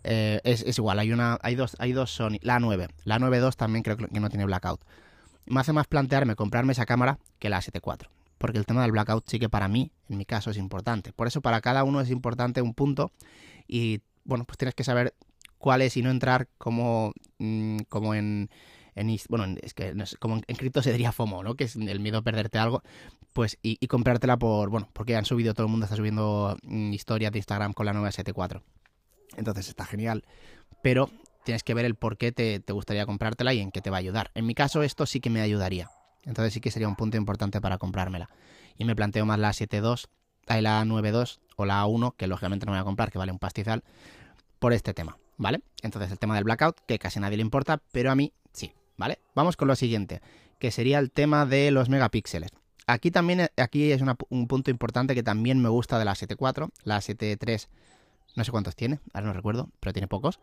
Eh, 0.03 0.39
es, 0.43 0.63
es, 0.63 0.77
igual, 0.77 0.99
hay 0.99 1.11
una, 1.11 1.37
hay 1.41 1.55
dos, 1.55 1.75
hay 1.79 1.91
dos 1.91 2.11
Sony, 2.11 2.37
la 2.41 2.59
9, 2.59 2.87
la 3.03 3.19
9.2 3.19 3.55
también 3.55 3.83
creo 3.83 3.97
que 3.97 4.19
no 4.19 4.29
tiene 4.29 4.45
blackout. 4.45 4.81
Me 5.45 5.59
hace 5.59 5.73
más 5.73 5.87
plantearme 5.87 6.35
comprarme 6.35 6.73
esa 6.73 6.85
cámara 6.85 7.19
que 7.39 7.49
la 7.49 7.59
7.4, 7.59 8.07
porque 8.37 8.57
el 8.57 8.65
tema 8.65 8.81
del 8.81 8.91
blackout 8.91 9.27
sí 9.27 9.39
que 9.39 9.49
para 9.49 9.67
mí, 9.67 9.91
en 10.09 10.17
mi 10.17 10.25
caso, 10.25 10.51
es 10.51 10.57
importante. 10.57 11.13
Por 11.13 11.27
eso 11.27 11.41
para 11.41 11.61
cada 11.61 11.83
uno 11.83 12.01
es 12.01 12.09
importante 12.09 12.61
un 12.61 12.73
punto 12.73 13.11
y 13.67 14.01
bueno, 14.23 14.43
pues 14.45 14.57
tienes 14.57 14.75
que 14.75 14.83
saber 14.83 15.13
cuál 15.57 15.81
es 15.81 15.97
y 15.97 16.01
no 16.01 16.11
entrar 16.11 16.47
como, 16.57 17.13
mm, 17.39 17.79
como 17.89 18.13
en, 18.13 18.49
en, 18.95 19.17
bueno, 19.29 19.55
es 19.61 19.73
que 19.73 19.93
como 20.19 20.41
en 20.47 20.55
cripto 20.55 20.81
se 20.81 20.91
diría 20.91 21.11
FOMO, 21.11 21.43
¿no? 21.43 21.55
Que 21.55 21.65
es 21.65 21.75
el 21.75 21.99
miedo 21.99 22.19
a 22.19 22.21
perderte 22.21 22.57
algo, 22.59 22.83
pues 23.33 23.57
y, 23.61 23.77
y, 23.79 23.87
comprártela 23.87 24.37
por, 24.37 24.69
bueno, 24.69 24.89
porque 24.93 25.15
han 25.15 25.25
subido, 25.25 25.53
todo 25.53 25.67
el 25.67 25.71
mundo 25.71 25.85
está 25.85 25.95
subiendo 25.95 26.57
mm, 26.63 26.93
historias 26.93 27.31
de 27.31 27.39
Instagram 27.39 27.73
con 27.73 27.85
la 27.85 27.93
nueva 27.93 28.09
7.4. 28.09 28.61
Entonces 29.35 29.67
está 29.67 29.85
genial, 29.85 30.23
pero 30.81 31.09
tienes 31.43 31.63
que 31.63 31.73
ver 31.73 31.85
el 31.85 31.95
por 31.95 32.17
qué 32.17 32.31
te, 32.31 32.59
te, 32.59 32.73
gustaría 32.73 33.05
comprártela 33.05 33.53
y 33.53 33.59
en 33.59 33.71
qué 33.71 33.81
te 33.81 33.89
va 33.89 33.97
a 33.97 33.99
ayudar. 33.99 34.31
En 34.33 34.45
mi 34.45 34.53
caso 34.53 34.83
esto 34.83 35.05
sí 35.05 35.19
que 35.19 35.29
me 35.29 35.41
ayudaría, 35.41 35.89
entonces 36.23 36.53
sí 36.53 36.61
que 36.61 36.71
sería 36.71 36.87
un 36.87 36.95
punto 36.95 37.17
importante 37.17 37.61
para 37.61 37.77
comprármela. 37.77 38.29
Y 38.77 38.85
me 38.85 38.95
planteo 38.95 39.25
más 39.25 39.39
la 39.39 39.49
7.2, 39.49 40.07
la 40.61 40.83
9.2 40.83 41.39
o 41.55 41.65
la 41.65 41.83
A1, 41.83 42.15
que 42.15 42.27
lógicamente 42.27 42.65
no 42.65 42.71
me 42.71 42.77
voy 42.77 42.81
a 42.81 42.85
comprar, 42.85 43.11
que 43.11 43.17
vale 43.17 43.31
un 43.31 43.39
pastizal, 43.39 43.83
por 44.59 44.73
este 44.73 44.93
tema, 44.93 45.17
¿vale? 45.37 45.61
Entonces 45.81 46.11
el 46.11 46.19
tema 46.19 46.35
del 46.35 46.43
blackout, 46.43 46.79
que 46.87 46.99
casi 46.99 47.19
nadie 47.19 47.37
le 47.37 47.41
importa, 47.41 47.81
pero 47.91 48.11
a 48.11 48.15
mí 48.15 48.33
sí, 48.53 48.73
¿vale? 48.97 49.19
Vamos 49.35 49.57
con 49.57 49.67
lo 49.67 49.75
siguiente, 49.75 50.21
que 50.59 50.71
sería 50.71 50.99
el 50.99 51.11
tema 51.11 51.45
de 51.45 51.71
los 51.71 51.89
megapíxeles. 51.89 52.51
Aquí 52.87 53.11
también 53.11 53.49
aquí 53.57 53.91
es 53.91 54.01
un 54.29 54.47
punto 54.47 54.71
importante 54.71 55.13
que 55.13 55.23
también 55.23 55.61
me 55.61 55.69
gusta 55.69 55.99
de 55.99 56.05
la 56.05 56.13
7.4, 56.13 56.69
la 56.83 56.97
7.3 56.99 57.67
no 58.35 58.43
sé 58.43 58.51
cuántos 58.51 58.75
tiene, 58.75 58.99
ahora 59.13 59.27
no 59.27 59.33
recuerdo, 59.33 59.69
pero 59.79 59.93
tiene 59.93 60.07
pocos. 60.07 60.39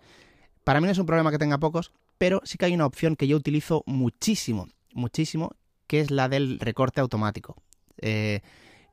Para 0.64 0.80
mí 0.80 0.86
no 0.86 0.92
es 0.92 0.98
un 0.98 1.06
problema 1.06 1.30
que 1.30 1.38
tenga 1.38 1.58
pocos, 1.58 1.92
pero 2.18 2.40
sí 2.44 2.58
que 2.58 2.64
hay 2.64 2.74
una 2.74 2.86
opción 2.86 3.16
que 3.16 3.26
yo 3.26 3.36
utilizo 3.36 3.82
muchísimo, 3.86 4.68
muchísimo, 4.92 5.52
que 5.86 6.00
es 6.00 6.10
la 6.10 6.28
del 6.28 6.58
recorte 6.58 7.00
automático. 7.00 7.56
Eh, 7.98 8.40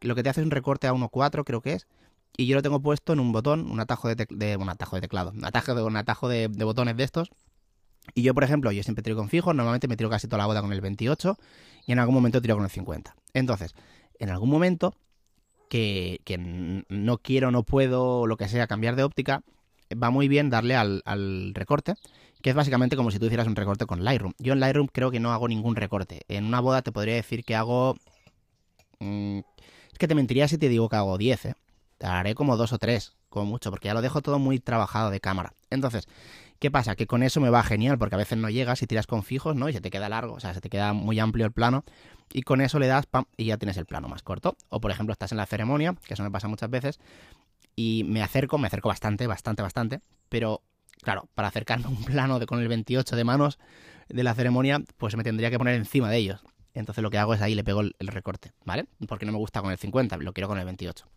lo 0.02 0.16
que 0.16 0.24
te 0.24 0.30
hace 0.30 0.42
es 0.42 0.46
un 0.46 0.52
recorte 0.52 0.88
a 0.88 0.94
1.4, 0.94 1.44
creo 1.44 1.62
que 1.62 1.74
es, 1.74 1.88
y 2.38 2.48
yo 2.48 2.56
lo 2.56 2.62
tengo 2.62 2.82
puesto 2.82 3.14
en 3.14 3.20
un 3.20 3.32
botón, 3.32 3.70
un 3.70 3.80
atajo 3.80 4.14
de, 4.14 4.58
un 4.58 4.70
atajo 4.70 4.96
de 4.96 5.02
teclado, 5.02 5.32
un 5.32 5.46
atajo 5.46 5.76
de 5.76 5.84
un 5.84 5.98
atajo 5.98 6.30
de, 6.30 6.48
botones 6.48 6.98
de 6.98 7.04
estos. 7.04 7.30
Y 8.16 8.24
yo, 8.24 8.34
por 8.34 8.44
ejemplo, 8.44 8.72
yo 8.72 8.84
siempre 8.84 9.04
tiro 9.04 9.16
con 9.16 9.30
fijo, 9.30 9.54
normalmente 9.54 9.88
me 9.88 9.96
tiro 9.96 10.10
casi 10.10 10.28
toda 10.28 10.40
la 10.40 10.48
boda 10.48 10.62
con 10.62 10.74
el 10.74 10.82
28 10.82 11.38
y 11.86 11.92
en 11.92 12.00
algún 12.00 12.16
momento 12.16 12.42
tiro 12.42 12.56
con 12.56 12.64
el 12.64 12.72
50. 12.72 13.16
Entonces, 13.34 13.76
en 14.20 14.30
algún 14.30 14.50
momento 14.50 14.96
que, 15.72 16.20
que 16.26 16.38
no 16.38 17.18
quiero, 17.20 17.50
no 17.50 17.64
puedo, 17.64 18.28
lo 18.28 18.36
que 18.36 18.50
sea, 18.50 18.68
cambiar 18.68 18.98
de 18.98 19.04
óptica, 19.04 19.42
va 19.92 20.10
muy 20.10 20.28
bien 20.28 20.50
darle 20.50 20.76
al, 20.76 21.54
recorte, 21.54 21.94
que 22.42 22.50
es 22.50 22.56
básicamente 22.58 22.98
como 22.98 23.10
si 23.10 23.20
tú 23.20 23.28
hicieras 23.28 23.48
un 23.48 23.56
recorte 23.56 23.86
con 23.86 24.04
Lightroom. 24.04 24.34
Yo 24.38 24.52
en 24.52 24.60
Lightroom 24.60 24.88
creo 24.92 25.12
que 25.12 25.22
no 25.22 25.32
hago 25.32 25.48
ningún 25.48 25.78
recorte. 25.78 26.24
En 26.28 26.44
una 26.44 26.60
boda 26.60 26.82
te 26.82 26.92
podría 26.92 27.16
decir 27.16 27.46
que 27.46 27.56
hago... 27.56 27.96
Mmm, 29.00 29.40
es 29.94 29.98
que 29.98 30.10
te 30.10 30.16
mentiría 30.16 30.50
si 30.50 30.58
te 30.58 30.68
digo 30.68 30.90
que 30.90 30.98
hago 30.98 31.18
10, 31.18 31.46
¿eh? 31.46 31.56
haré 32.02 32.36
como 32.36 32.58
dos 32.58 32.74
o 32.74 32.78
tres, 32.78 33.14
como 33.30 33.46
mucho, 33.46 33.70
porque 33.70 33.88
ya 33.88 33.94
lo 33.94 34.02
dejo 34.02 34.22
todo 34.22 34.40
muy 34.40 34.60
trabajado 34.60 35.10
de 35.10 35.22
cámara. 35.22 35.54
Entonces, 35.70 36.06
¿qué 36.62 36.70
pasa? 36.70 36.96
Que 36.96 37.08
con 37.08 37.24
eso 37.24 37.42
me 37.42 37.50
va 37.50 37.64
genial, 37.64 37.98
porque 37.98 38.14
a 38.14 38.20
veces 38.20 38.38
no 38.38 38.48
llegas 38.48 38.84
y 38.84 38.88
tiras 38.88 39.08
con 39.08 39.24
fijos, 39.24 39.56
¿no? 39.56 39.68
Y 39.68 39.74
se 39.74 39.82
te 39.82 39.90
queda 39.90 40.08
largo, 40.10 40.36
o 40.36 40.40
sea, 40.40 40.54
se 40.54 40.62
te 40.62 40.70
queda 40.70 40.94
muy 40.94 41.20
amplio 41.20 41.48
el 41.48 41.52
plano, 41.52 41.84
y 42.32 42.44
con 42.44 42.62
eso 42.62 42.78
le 42.78 42.86
das, 42.86 43.08
pam, 43.08 43.26
y 43.36 43.46
ya 43.46 43.58
tienes 43.58 43.78
el 43.78 43.88
plano 43.88 44.08
más 44.08 44.22
corto. 44.22 44.56
O, 44.70 44.80
por 44.80 44.92
ejemplo, 44.92 45.12
estás 45.12 45.32
en 45.32 45.40
la 45.40 45.48
ceremonia, 45.48 45.96
que 46.06 46.14
eso 46.14 46.22
me 46.22 46.30
pasa 46.30 46.48
muchas 46.48 46.70
veces, 46.70 47.00
y 47.76 48.04
me 48.08 48.22
acerco, 48.22 48.60
me 48.60 48.68
acerco 48.68 48.90
bastante, 48.90 49.26
bastante, 49.26 49.64
bastante, 49.64 50.02
pero, 50.30 50.62
claro, 51.02 51.28
para 51.34 51.48
acercarme 51.48 51.86
a 51.86 51.90
un 51.90 52.04
plano 52.06 52.38
de, 52.38 52.46
con 52.46 52.60
el 52.60 52.68
28 52.68 53.16
de 53.16 53.24
manos 53.24 53.58
de 54.08 54.24
la 54.24 54.36
ceremonia, 54.36 54.84
pues 54.98 55.18
me 55.18 55.24
tendría 55.24 55.50
que 55.50 55.58
poner 55.58 55.74
encima 55.74 56.12
de 56.12 56.18
ellos. 56.18 56.44
Entonces 56.76 57.02
lo 57.02 57.10
que 57.10 57.18
hago 57.18 57.34
es 57.34 57.42
ahí 57.42 57.56
le 57.56 57.64
pego 57.64 57.82
el, 57.82 57.96
el 57.98 58.08
recorte, 58.08 58.52
¿vale? 58.66 58.86
Porque 59.08 59.26
no 59.26 59.32
me 59.32 59.40
gusta 59.40 59.62
con 59.62 59.72
el 59.72 59.80
50, 59.80 60.16
lo 60.18 60.32
quiero 60.32 60.48
con 60.48 60.60
el 60.60 60.66
28. 60.66 61.08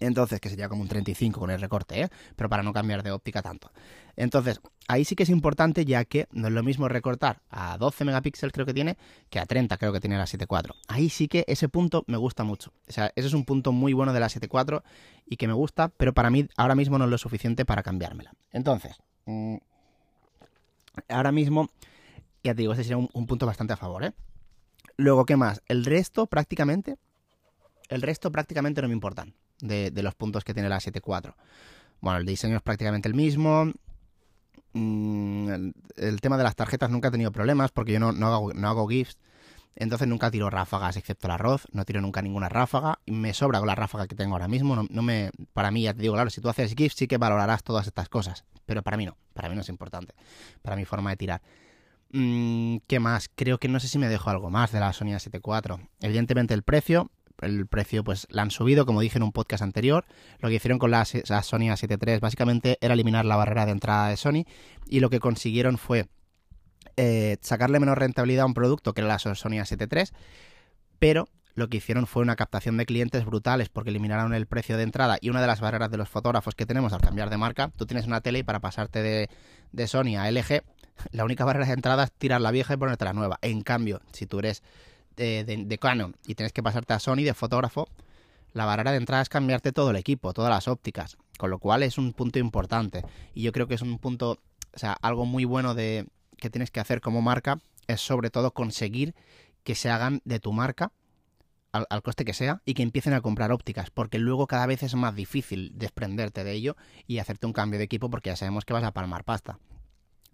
Entonces, 0.00 0.40
que 0.40 0.48
sería 0.48 0.68
como 0.68 0.80
un 0.80 0.88
35 0.88 1.38
con 1.38 1.50
el 1.50 1.60
recorte, 1.60 2.00
¿eh? 2.00 2.08
pero 2.34 2.48
para 2.48 2.62
no 2.62 2.72
cambiar 2.72 3.02
de 3.02 3.10
óptica 3.10 3.42
tanto. 3.42 3.70
Entonces, 4.16 4.60
ahí 4.88 5.04
sí 5.04 5.14
que 5.14 5.24
es 5.24 5.28
importante 5.28 5.84
ya 5.84 6.06
que 6.06 6.26
no 6.32 6.48
es 6.48 6.54
lo 6.54 6.62
mismo 6.62 6.88
recortar 6.88 7.42
a 7.50 7.76
12 7.76 8.06
megapíxeles 8.06 8.52
creo 8.52 8.64
que 8.64 8.72
tiene 8.72 8.96
que 9.28 9.38
a 9.38 9.46
30 9.46 9.76
creo 9.76 9.92
que 9.92 10.00
tiene 10.00 10.16
la 10.16 10.24
7.4. 10.24 10.74
Ahí 10.88 11.10
sí 11.10 11.28
que 11.28 11.44
ese 11.46 11.68
punto 11.68 12.04
me 12.06 12.16
gusta 12.16 12.44
mucho. 12.44 12.72
O 12.88 12.92
sea, 12.92 13.12
ese 13.14 13.28
es 13.28 13.34
un 13.34 13.44
punto 13.44 13.72
muy 13.72 13.92
bueno 13.92 14.14
de 14.14 14.20
la 14.20 14.28
7.4 14.28 14.82
y 15.26 15.36
que 15.36 15.46
me 15.46 15.52
gusta, 15.52 15.90
pero 15.90 16.14
para 16.14 16.30
mí 16.30 16.48
ahora 16.56 16.74
mismo 16.74 16.98
no 16.98 17.04
es 17.04 17.10
lo 17.10 17.18
suficiente 17.18 17.66
para 17.66 17.82
cambiármela. 17.82 18.32
Entonces, 18.52 18.96
mmm, 19.26 19.56
ahora 21.10 21.30
mismo, 21.30 21.68
ya 22.42 22.54
te 22.54 22.62
digo, 22.62 22.72
ese 22.72 22.84
sería 22.84 22.96
un, 22.96 23.10
un 23.12 23.26
punto 23.26 23.44
bastante 23.44 23.74
a 23.74 23.76
favor, 23.76 24.04
¿eh? 24.04 24.12
Luego, 24.96 25.26
¿qué 25.26 25.36
más? 25.36 25.62
El 25.66 25.84
resto 25.84 26.26
prácticamente, 26.26 26.96
el 27.90 28.00
resto 28.00 28.32
prácticamente 28.32 28.80
no 28.80 28.88
me 28.88 28.94
importan 28.94 29.34
de, 29.60 30.02
los 30.02 30.14
puntos 30.14 30.44
que 30.44 30.54
tiene 30.54 30.68
la 30.68 30.78
7.4. 30.78 31.34
Bueno, 32.00 32.18
el 32.18 32.26
diseño 32.26 32.56
es 32.56 32.62
prácticamente 32.62 33.08
el 33.08 33.14
mismo. 33.14 33.72
Mm, 34.72 35.48
el, 35.50 35.74
el, 35.96 36.20
tema 36.20 36.36
de 36.36 36.44
las 36.44 36.56
tarjetas 36.56 36.90
nunca 36.90 37.08
he 37.08 37.10
tenido 37.10 37.32
problemas 37.32 37.72
porque 37.72 37.92
yo 37.92 38.00
no, 38.00 38.12
no, 38.12 38.32
hago, 38.32 38.54
no 38.54 38.68
hago 38.68 38.88
GIFs. 38.88 39.18
Entonces 39.76 40.08
nunca 40.08 40.30
tiro 40.30 40.50
ráfagas 40.50 40.96
excepto 40.96 41.26
el 41.26 41.32
arroz, 41.32 41.66
no 41.72 41.84
tiro 41.84 42.00
nunca 42.00 42.20
ninguna 42.22 42.48
ráfaga 42.48 42.98
y 43.06 43.12
me 43.12 43.32
sobra 43.32 43.60
con 43.60 43.68
la 43.68 43.74
ráfaga 43.74 44.06
que 44.08 44.14
tengo 44.14 44.34
ahora 44.34 44.48
mismo. 44.48 44.76
No, 44.76 44.86
no, 44.90 45.02
me, 45.02 45.30
para 45.52 45.70
mí, 45.70 45.82
ya 45.82 45.94
te 45.94 46.02
digo, 46.02 46.14
claro, 46.14 46.30
si 46.30 46.40
tú 46.40 46.48
haces 46.48 46.74
GIFs 46.74 46.96
sí 46.96 47.06
que 47.06 47.18
valorarás 47.18 47.62
todas 47.62 47.86
estas 47.86 48.08
cosas, 48.08 48.44
pero 48.66 48.82
para 48.82 48.96
mí 48.96 49.06
no, 49.06 49.16
para 49.32 49.48
mí 49.48 49.54
no 49.54 49.60
es 49.62 49.68
importante, 49.68 50.14
para 50.62 50.76
mi 50.76 50.84
forma 50.84 51.10
de 51.10 51.16
tirar. 51.16 51.42
Mm, 52.12 52.78
¿Qué 52.88 52.98
más? 52.98 53.30
Creo 53.34 53.58
que 53.58 53.68
no 53.68 53.78
sé 53.78 53.88
si 53.88 53.98
me 53.98 54.08
dejo 54.08 54.30
algo 54.30 54.50
más 54.50 54.72
de 54.72 54.80
la 54.80 54.92
Sony 54.92 55.14
A74. 55.14 55.88
Evidentemente 56.00 56.54
el 56.54 56.62
precio, 56.62 57.10
el 57.42 57.66
precio 57.66 58.04
pues 58.04 58.26
la 58.30 58.42
han 58.42 58.50
subido, 58.50 58.86
como 58.86 59.00
dije 59.00 59.18
en 59.18 59.22
un 59.22 59.32
podcast 59.32 59.62
anterior. 59.62 60.04
Lo 60.40 60.48
que 60.48 60.56
hicieron 60.56 60.78
con 60.78 60.90
la, 60.90 61.04
Sony 61.04 61.70
A7 61.70 61.98
III 62.06 62.18
básicamente 62.18 62.78
era 62.80 62.94
eliminar 62.94 63.24
la 63.24 63.36
barrera 63.36 63.66
de 63.66 63.72
entrada 63.72 64.08
de 64.08 64.16
Sony 64.16 64.44
y 64.86 65.00
lo 65.00 65.10
que 65.10 65.20
consiguieron 65.20 65.78
fue 65.78 66.06
eh, 66.96 67.38
sacarle 67.40 67.80
menos 67.80 67.96
rentabilidad 67.96 68.42
a 68.42 68.46
un 68.46 68.54
producto 68.54 68.92
que 68.92 69.00
era 69.00 69.08
la 69.08 69.18
Sony 69.18 69.58
A7 69.58 69.88
III, 69.90 70.16
pero 70.98 71.28
lo 71.54 71.68
que 71.68 71.78
hicieron 71.78 72.06
fue 72.06 72.22
una 72.22 72.36
captación 72.36 72.76
de 72.76 72.86
clientes 72.86 73.24
brutales 73.24 73.68
porque 73.68 73.90
eliminaron 73.90 74.34
el 74.34 74.46
precio 74.46 74.76
de 74.76 74.84
entrada 74.84 75.18
y 75.20 75.30
una 75.30 75.40
de 75.40 75.46
las 75.46 75.60
barreras 75.60 75.90
de 75.90 75.96
los 75.96 76.08
fotógrafos 76.08 76.54
que 76.54 76.66
tenemos 76.66 76.92
al 76.92 77.00
cambiar 77.00 77.30
de 77.30 77.36
marca, 77.36 77.70
tú 77.76 77.86
tienes 77.86 78.06
una 78.06 78.20
tele 78.20 78.40
y 78.40 78.42
para 78.42 78.60
pasarte 78.60 79.02
de, 79.02 79.28
de 79.72 79.86
Sony 79.86 80.16
a 80.16 80.30
LG, 80.30 80.62
la 81.12 81.24
única 81.24 81.44
barrera 81.44 81.66
de 81.66 81.72
entrada 81.72 82.04
es 82.04 82.12
tirar 82.12 82.40
la 82.40 82.50
vieja 82.50 82.74
y 82.74 82.76
ponerte 82.76 83.04
la 83.04 83.12
nueva. 83.12 83.38
En 83.42 83.62
cambio, 83.62 84.00
si 84.12 84.26
tú 84.26 84.38
eres 84.38 84.62
de, 85.20 85.78
Canon 85.78 86.16
y 86.26 86.34
tienes 86.34 86.52
que 86.52 86.62
pasarte 86.62 86.94
a 86.94 86.98
Sony 86.98 87.22
de 87.22 87.34
fotógrafo, 87.34 87.88
la 88.52 88.64
barrera 88.64 88.90
de 88.90 88.96
entrada 88.96 89.22
es 89.22 89.28
cambiarte 89.28 89.72
todo 89.72 89.90
el 89.90 89.96
equipo, 89.96 90.32
todas 90.32 90.50
las 90.50 90.66
ópticas, 90.66 91.16
con 91.38 91.50
lo 91.50 91.58
cual 91.58 91.82
es 91.82 91.98
un 91.98 92.12
punto 92.12 92.38
importante. 92.38 93.04
Y 93.34 93.42
yo 93.42 93.52
creo 93.52 93.66
que 93.66 93.74
es 93.74 93.82
un 93.82 93.98
punto, 93.98 94.40
o 94.74 94.78
sea, 94.78 94.92
algo 94.92 95.26
muy 95.26 95.44
bueno 95.44 95.74
de 95.74 96.06
que 96.36 96.50
tienes 96.50 96.70
que 96.70 96.80
hacer 96.80 97.00
como 97.00 97.22
marca 97.22 97.60
es 97.86 98.00
sobre 98.00 98.30
todo 98.30 98.52
conseguir 98.52 99.14
que 99.62 99.74
se 99.74 99.90
hagan 99.90 100.22
de 100.24 100.40
tu 100.40 100.52
marca 100.52 100.92
al, 101.72 101.86
al, 101.90 102.02
coste 102.02 102.24
que 102.24 102.32
sea 102.32 102.62
y 102.64 102.74
que 102.74 102.82
empiecen 102.82 103.12
a 103.12 103.20
comprar 103.20 103.52
ópticas, 103.52 103.90
porque 103.90 104.18
luego 104.18 104.46
cada 104.46 104.66
vez 104.66 104.82
es 104.82 104.94
más 104.94 105.14
difícil 105.14 105.72
desprenderte 105.74 106.42
de 106.42 106.52
ello 106.52 106.76
y 107.06 107.18
hacerte 107.18 107.46
un 107.46 107.52
cambio 107.52 107.78
de 107.78 107.84
equipo 107.84 108.10
porque 108.10 108.30
ya 108.30 108.36
sabemos 108.36 108.64
que 108.64 108.72
vas 108.72 108.84
a 108.84 108.92
palmar 108.92 109.24
pasta. 109.24 109.58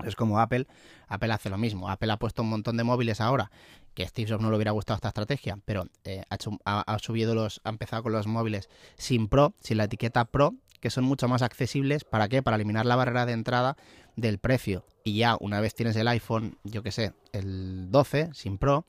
Es 0.05 0.15
como 0.15 0.41
Apple, 0.41 0.67
Apple 1.09 1.33
hace 1.33 1.49
lo 1.49 1.57
mismo. 1.57 1.89
Apple 1.89 2.13
ha 2.13 2.19
puesto 2.19 2.43
un 2.43 2.51
montón 2.51 2.77
de 2.77 2.85
móviles 2.85 3.21
ahora, 3.21 3.51
que 3.97 4.07
Steve 4.07 4.31
Jobs 4.31 4.43
no 4.43 4.51
le 4.51 4.57
hubiera 4.57 4.73
gustado 4.73 4.97
esta 4.97 5.09
estrategia, 5.09 5.59
pero 5.65 5.87
eh, 6.05 6.23
ha, 6.29 6.99
subido 6.99 7.35
los, 7.35 7.63
ha 7.65 7.71
empezado 7.71 8.03
con 8.03 8.13
los 8.13 8.27
móviles 8.27 8.69
sin 8.99 9.27
Pro, 9.27 9.55
sin 9.59 9.79
la 9.79 9.85
etiqueta 9.85 10.27
Pro, 10.27 10.55
que 10.81 10.91
son 10.91 11.05
mucho 11.05 11.29
más 11.29 11.41
accesibles. 11.41 12.05
¿Para 12.05 12.29
qué? 12.29 12.43
Para 12.43 12.57
eliminar 12.57 12.85
la 12.85 12.95
barrera 12.95 13.25
de 13.25 13.33
entrada 13.33 13.79
del 14.15 14.39
precio. 14.39 14.85
Y 15.03 15.17
ya 15.17 15.39
una 15.41 15.61
vez 15.61 15.75
tienes 15.75 15.97
el 15.97 16.09
iPhone, 16.09 16.59
yo 16.63 16.83
que 16.83 16.93
sé, 16.93 17.15
el 17.33 17.91
12 17.91 18.35
sin 18.35 18.59
Pro, 18.59 18.85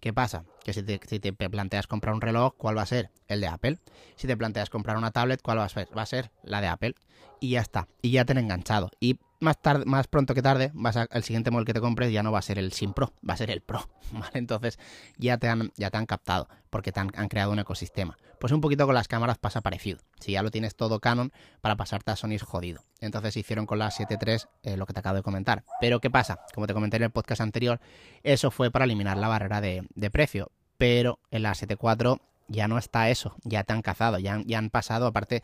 ¿qué 0.00 0.14
pasa? 0.14 0.46
Que 0.64 0.72
si 0.72 0.82
te, 0.82 1.00
si 1.06 1.20
te, 1.20 1.34
planteas 1.34 1.86
comprar 1.86 2.14
un 2.14 2.22
reloj, 2.22 2.54
¿cuál 2.56 2.78
va 2.78 2.82
a 2.82 2.86
ser? 2.86 3.10
El 3.28 3.42
de 3.42 3.48
Apple. 3.48 3.78
Si 4.16 4.26
te 4.26 4.38
planteas 4.38 4.70
comprar 4.70 4.96
una 4.96 5.10
tablet, 5.10 5.42
¿cuál 5.42 5.58
va 5.58 5.64
a 5.64 5.68
ser? 5.68 5.86
Va 5.94 6.00
a 6.00 6.06
ser 6.06 6.30
la 6.42 6.62
de 6.62 6.68
Apple. 6.68 6.94
Y 7.40 7.50
ya 7.50 7.60
está. 7.60 7.88
Y 8.00 8.12
ya 8.12 8.24
te 8.24 8.32
han 8.32 8.38
enganchado. 8.38 8.90
Y 9.00 9.18
más 9.40 9.60
tarde, 9.60 9.84
más 9.84 10.06
pronto 10.06 10.34
que 10.34 10.42
tarde, 10.42 10.72
el 11.10 11.22
siguiente 11.22 11.50
modelo 11.50 11.66
que 11.66 11.74
te 11.74 11.80
compres 11.80 12.12
ya 12.12 12.22
no 12.22 12.32
va 12.32 12.38
a 12.38 12.42
ser 12.42 12.58
el 12.58 12.72
sin 12.72 12.92
Pro, 12.92 13.12
va 13.28 13.34
a 13.34 13.36
ser 13.36 13.50
el 13.50 13.60
Pro, 13.60 13.88
¿vale? 14.12 14.30
Entonces 14.34 14.78
ya 15.18 15.38
te 15.38 15.48
han, 15.48 15.72
ya 15.76 15.90
te 15.90 15.96
han 15.96 16.06
captado, 16.06 16.48
porque 16.70 16.92
te 16.92 17.00
han, 17.00 17.10
creado 17.10 17.52
un 17.52 17.58
ecosistema. 17.58 18.16
Pues 18.38 18.52
un 18.52 18.60
poquito 18.60 18.84
con 18.84 18.94
las 18.94 19.08
cámaras 19.08 19.38
pasa 19.38 19.62
parecido. 19.62 19.98
Si 20.20 20.32
ya 20.32 20.42
lo 20.42 20.50
tienes 20.50 20.76
todo 20.76 21.00
Canon, 21.00 21.32
para 21.62 21.76
pasarte 21.76 22.10
a 22.10 22.16
Sony 22.16 22.32
es 22.32 22.42
jodido. 22.42 22.84
Entonces 23.00 23.36
hicieron 23.36 23.64
con 23.64 23.78
la 23.78 23.88
7.3 23.88 24.48
eh, 24.62 24.76
lo 24.76 24.84
que 24.84 24.92
te 24.92 25.00
acabo 25.00 25.16
de 25.16 25.22
comentar. 25.22 25.64
Pero 25.80 26.00
¿qué 26.00 26.10
pasa? 26.10 26.40
Como 26.54 26.66
te 26.66 26.74
comenté 26.74 26.98
en 26.98 27.04
el 27.04 27.10
podcast 27.10 27.40
anterior, 27.40 27.80
eso 28.22 28.50
fue 28.50 28.70
para 28.70 28.84
eliminar 28.84 29.16
la 29.16 29.28
barrera 29.28 29.60
de, 29.60 30.10
precio. 30.10 30.50
Pero 30.76 31.18
en 31.30 31.42
la 31.42 31.52
7.4 31.52 32.20
ya 32.48 32.68
no 32.68 32.76
está 32.76 33.08
eso, 33.08 33.36
ya 33.42 33.64
te 33.64 33.72
han 33.72 33.82
cazado, 33.82 34.18
ya, 34.18 34.40
ya 34.44 34.58
han 34.58 34.70
pasado, 34.70 35.06
aparte, 35.06 35.42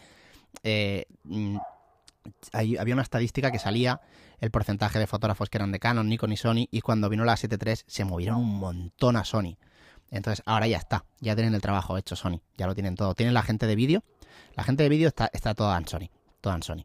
eh, 0.63 1.07
había 2.53 2.95
una 2.95 3.03
estadística 3.03 3.51
que 3.51 3.59
salía 3.59 4.01
el 4.41 4.51
porcentaje 4.51 4.99
de 4.99 5.07
fotógrafos 5.07 5.51
que 5.51 5.59
eran 5.59 5.73
de 5.73 5.79
Canon, 5.79 6.09
Nikon 6.09 6.33
y 6.33 6.37
Sony, 6.37 6.69
y 6.71 6.81
cuando 6.81 7.09
vino 7.09 7.25
la 7.25 7.35
7.3 7.35 7.85
se 7.87 8.05
movieron 8.05 8.39
un 8.39 8.59
montón 8.59 9.17
a 9.17 9.25
Sony. 9.25 9.57
Entonces, 10.11 10.43
ahora 10.47 10.67
ya 10.67 10.77
está, 10.77 11.05
ya 11.21 11.35
tienen 11.35 11.55
el 11.55 11.61
trabajo 11.61 11.97
hecho 11.97 12.17
Sony, 12.17 12.41
ya 12.57 12.67
lo 12.67 12.75
tienen 12.75 12.97
todo. 12.97 13.15
Tienen 13.15 13.35
la 13.35 13.43
gente 13.43 13.67
de 13.67 13.77
vídeo, 13.77 14.05
la 14.55 14.63
gente 14.63 14.83
de 14.83 14.89
vídeo 14.89 15.09
está, 15.09 15.31
está 15.33 15.55
toda 15.55 15.77
en 15.79 15.89
Sony, 15.89 16.11
toda 16.41 16.57
en 16.57 16.63
Sony. 16.63 16.85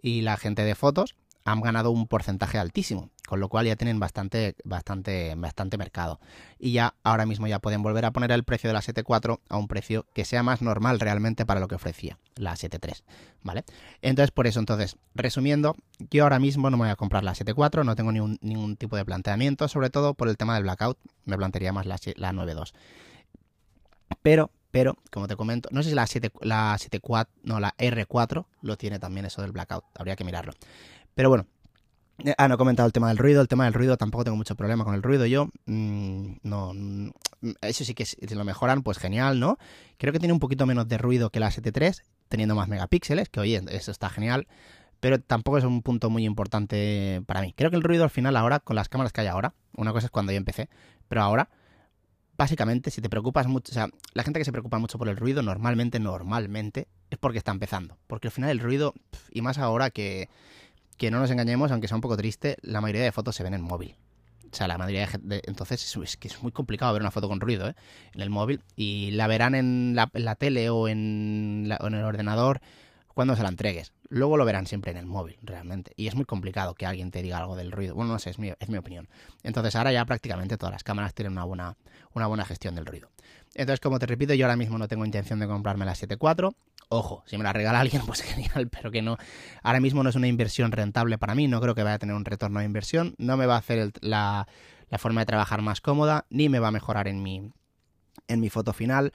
Y 0.00 0.20
la 0.20 0.36
gente 0.36 0.62
de 0.62 0.74
fotos 0.74 1.16
han 1.44 1.60
ganado 1.60 1.90
un 1.90 2.06
porcentaje 2.06 2.58
altísimo, 2.58 3.10
con 3.26 3.40
lo 3.40 3.48
cual 3.48 3.66
ya 3.66 3.76
tienen 3.76 3.98
bastante, 3.98 4.54
bastante, 4.64 5.34
bastante 5.36 5.78
mercado. 5.78 6.20
Y 6.58 6.72
ya 6.72 6.94
ahora 7.02 7.26
mismo 7.26 7.46
ya 7.46 7.58
pueden 7.58 7.82
volver 7.82 8.04
a 8.04 8.10
poner 8.10 8.32
el 8.32 8.44
precio 8.44 8.68
de 8.68 8.74
la 8.74 8.80
7.4 8.80 9.40
a 9.48 9.56
un 9.56 9.68
precio 9.68 10.06
que 10.14 10.24
sea 10.24 10.42
más 10.42 10.62
normal 10.62 11.00
realmente 11.00 11.46
para 11.46 11.60
lo 11.60 11.68
que 11.68 11.74
ofrecía 11.74 12.18
la 12.36 12.54
7.3, 12.54 13.02
¿vale? 13.42 13.64
Entonces, 14.02 14.30
por 14.30 14.46
eso, 14.46 14.60
entonces, 14.60 14.96
resumiendo, 15.14 15.76
yo 16.10 16.24
ahora 16.24 16.38
mismo 16.38 16.70
no 16.70 16.76
me 16.76 16.84
voy 16.84 16.90
a 16.90 16.96
comprar 16.96 17.24
la 17.24 17.34
7.4, 17.34 17.84
no 17.84 17.96
tengo 17.96 18.12
ningún 18.12 18.76
tipo 18.76 18.96
de 18.96 19.04
planteamiento, 19.04 19.68
sobre 19.68 19.90
todo 19.90 20.14
por 20.14 20.28
el 20.28 20.36
tema 20.36 20.54
del 20.54 20.64
blackout, 20.64 20.98
me 21.24 21.36
plantearía 21.36 21.72
más 21.72 21.86
la, 21.86 21.98
la 22.16 22.32
9.2. 22.32 22.72
Pero, 24.22 24.50
pero, 24.70 24.96
como 25.10 25.28
te 25.28 25.36
comento, 25.36 25.68
no 25.72 25.82
sé 25.82 25.90
si 25.90 25.94
la 25.94 26.06
7, 26.06 26.30
la 26.42 26.76
7.4, 26.76 27.28
no, 27.42 27.60
la 27.60 27.74
R4 27.76 28.46
lo 28.62 28.76
tiene 28.76 28.98
también 28.98 29.26
eso 29.26 29.42
del 29.42 29.52
blackout, 29.52 29.84
habría 29.94 30.16
que 30.16 30.24
mirarlo. 30.24 30.52
Pero 31.18 31.30
bueno, 31.30 31.48
eh, 32.18 32.32
Ah, 32.38 32.46
no 32.46 32.54
he 32.54 32.58
comentado 32.58 32.86
el 32.86 32.92
tema 32.92 33.08
del 33.08 33.18
ruido. 33.18 33.40
El 33.40 33.48
tema 33.48 33.64
del 33.64 33.74
ruido 33.74 33.96
tampoco 33.96 34.22
tengo 34.22 34.36
mucho 34.36 34.54
problema 34.54 34.84
con 34.84 34.94
el 34.94 35.02
ruido 35.02 35.26
yo. 35.26 35.48
Mm, 35.66 36.34
no, 36.44 36.72
mm, 36.72 37.10
eso 37.60 37.84
sí 37.84 37.92
que 37.92 38.06
si 38.06 38.16
lo 38.36 38.44
mejoran, 38.44 38.84
pues 38.84 38.98
genial, 38.98 39.40
¿no? 39.40 39.58
Creo 39.96 40.12
que 40.12 40.20
tiene 40.20 40.32
un 40.32 40.38
poquito 40.38 40.64
menos 40.64 40.86
de 40.86 40.96
ruido 40.96 41.30
que 41.30 41.40
la 41.40 41.50
7.3, 41.50 42.04
teniendo 42.28 42.54
más 42.54 42.68
megapíxeles, 42.68 43.30
que 43.30 43.40
oye, 43.40 43.60
eso 43.70 43.90
está 43.90 44.08
genial. 44.10 44.46
Pero 45.00 45.20
tampoco 45.20 45.58
es 45.58 45.64
un 45.64 45.82
punto 45.82 46.08
muy 46.08 46.24
importante 46.24 47.20
para 47.26 47.40
mí. 47.40 47.52
Creo 47.52 47.70
que 47.70 47.76
el 47.76 47.82
ruido 47.82 48.04
al 48.04 48.10
final 48.10 48.36
ahora, 48.36 48.60
con 48.60 48.76
las 48.76 48.88
cámaras 48.88 49.12
que 49.12 49.22
hay 49.22 49.26
ahora, 49.26 49.54
una 49.76 49.92
cosa 49.92 50.06
es 50.06 50.12
cuando 50.12 50.30
yo 50.30 50.38
empecé, 50.38 50.68
pero 51.08 51.22
ahora, 51.22 51.48
básicamente, 52.36 52.92
si 52.92 53.00
te 53.00 53.10
preocupas 53.10 53.48
mucho, 53.48 53.72
o 53.72 53.74
sea, 53.74 53.88
la 54.14 54.22
gente 54.22 54.38
que 54.38 54.44
se 54.44 54.52
preocupa 54.52 54.78
mucho 54.78 54.98
por 54.98 55.08
el 55.08 55.16
ruido, 55.16 55.42
normalmente, 55.42 55.98
normalmente, 55.98 56.86
es 57.10 57.18
porque 57.18 57.38
está 57.38 57.50
empezando. 57.50 57.98
Porque 58.06 58.28
al 58.28 58.32
final 58.32 58.50
el 58.50 58.60
ruido, 58.60 58.94
y 59.32 59.42
más 59.42 59.58
ahora 59.58 59.90
que 59.90 60.28
que 60.98 61.10
no 61.10 61.20
nos 61.20 61.30
engañemos, 61.30 61.70
aunque 61.70 61.88
sea 61.88 61.96
un 61.96 62.00
poco 62.02 62.16
triste, 62.16 62.56
la 62.60 62.80
mayoría 62.80 63.04
de 63.04 63.12
fotos 63.12 63.34
se 63.36 63.44
ven 63.44 63.54
en 63.54 63.62
móvil. 63.62 63.96
O 64.52 64.54
sea, 64.54 64.66
la 64.66 64.78
mayoría 64.78 65.08
de, 65.20 65.42
entonces 65.46 65.96
es, 65.96 66.16
que 66.16 66.28
es 66.28 66.42
muy 66.42 66.52
complicado 66.52 66.92
ver 66.92 67.02
una 67.02 67.10
foto 67.10 67.28
con 67.28 67.40
ruido 67.40 67.68
¿eh? 67.68 67.74
en 68.14 68.20
el 68.20 68.30
móvil 68.30 68.62
y 68.76 69.10
la 69.12 69.26
verán 69.26 69.54
en 69.54 69.94
la, 69.94 70.34
tele 70.36 70.70
o 70.70 70.88
en, 70.88 71.70
en, 71.70 71.94
el 71.94 72.04
ordenador 72.04 72.60
cuando 73.18 73.34
se 73.34 73.42
la 73.42 73.48
entregues. 73.48 73.92
Luego 74.10 74.36
lo 74.36 74.44
verán 74.44 74.68
siempre 74.68 74.92
en 74.92 74.96
el 74.96 75.04
móvil, 75.04 75.38
realmente. 75.42 75.90
Y 75.96 76.06
es 76.06 76.14
muy 76.14 76.24
complicado 76.24 76.76
que 76.76 76.86
alguien 76.86 77.10
te 77.10 77.20
diga 77.20 77.38
algo 77.38 77.56
del 77.56 77.72
ruido. 77.72 77.96
Bueno, 77.96 78.12
no 78.12 78.20
sé, 78.20 78.30
es 78.30 78.38
mi, 78.38 78.76
opinión. 78.76 79.08
Entonces 79.42 79.74
ahora 79.74 79.90
ya 79.90 80.04
prácticamente 80.04 80.56
todas 80.56 80.72
las 80.72 80.84
cámaras 80.84 81.14
tienen 81.14 81.32
una 81.32 81.42
buena, 81.42 81.76
una 82.14 82.28
buena 82.28 82.44
gestión 82.44 82.76
del 82.76 82.86
ruido. 82.86 83.10
Entonces, 83.56 83.80
como 83.80 83.98
te 83.98 84.06
repito, 84.06 84.34
yo 84.34 84.46
ahora 84.46 84.54
mismo 84.54 84.78
no 84.78 84.86
tengo 84.86 85.04
intención 85.04 85.40
de 85.40 85.48
comprarme 85.48 85.84
la 85.84 85.94
7.4. 85.94 86.54
Ojo, 86.90 87.24
si 87.26 87.36
me 87.36 87.42
la 87.42 87.52
regala 87.52 87.80
alguien, 87.80 88.02
pues 88.06 88.22
genial, 88.22 88.68
pero 88.68 88.92
que 88.92 89.02
no. 89.02 89.16
Ahora 89.64 89.80
mismo 89.80 90.04
no 90.04 90.10
es 90.10 90.14
una 90.14 90.28
inversión 90.28 90.70
rentable 90.70 91.18
para 91.18 91.34
mí, 91.34 91.48
no 91.48 91.60
creo 91.60 91.74
que 91.74 91.82
vaya 91.82 91.94
a 91.94 91.98
tener 91.98 92.14
un 92.14 92.24
retorno 92.24 92.60
de 92.60 92.66
inversión, 92.66 93.16
no 93.18 93.36
me 93.36 93.46
va 93.46 93.56
a 93.56 93.58
hacer 93.58 93.90
la, 94.00 94.46
la 94.90 94.98
forma 94.98 95.22
de 95.22 95.26
trabajar 95.26 95.60
más 95.60 95.80
cómoda, 95.80 96.24
ni 96.30 96.48
me 96.48 96.60
va 96.60 96.68
a 96.68 96.70
mejorar 96.70 97.08
en 97.08 97.20
mi, 97.20 97.50
en 98.28 98.38
mi 98.38 98.48
foto 98.48 98.72
final, 98.72 99.12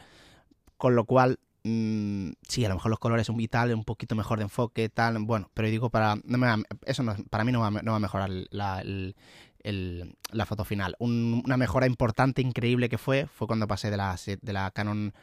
con 0.76 0.94
lo 0.94 1.06
cual 1.06 1.39
Mm, 1.63 2.32
sí, 2.47 2.65
a 2.65 2.69
lo 2.69 2.76
mejor 2.76 2.89
los 2.89 2.99
colores 2.99 3.28
son 3.28 3.38
vital, 3.38 3.73
un 3.73 3.86
poquito 3.86 4.15
mejor 4.15 4.39
de 4.39 4.43
enfoque, 4.43 4.89
tal, 4.89 5.17
bueno, 5.19 5.49
pero 5.54 5.69
digo, 5.69 5.89
para 5.89 6.15
no 6.26 6.38
me 6.38 6.47
eso 6.86 7.04
no, 7.04 7.15
para 7.30 7.45
mí 7.45 7.54
no 7.54 7.62
va, 7.62 7.69
va 7.69 7.95
a 7.95 7.99
mejorar 7.99 8.30
la, 8.30 8.84
la 8.84 10.45
foto 10.45 10.65
final. 10.65 10.95
una 10.99 11.58
mejora 11.58 11.88
importante, 11.88 12.41
increíble 12.41 12.89
que 12.89 12.97
fue, 12.97 13.28
fue 13.28 13.47
cuando 13.47 13.67
pasé 13.67 13.89
de 13.91 13.97
la, 13.97 14.17
de 14.41 14.54
la 14.54 14.71
Canon 14.71 15.13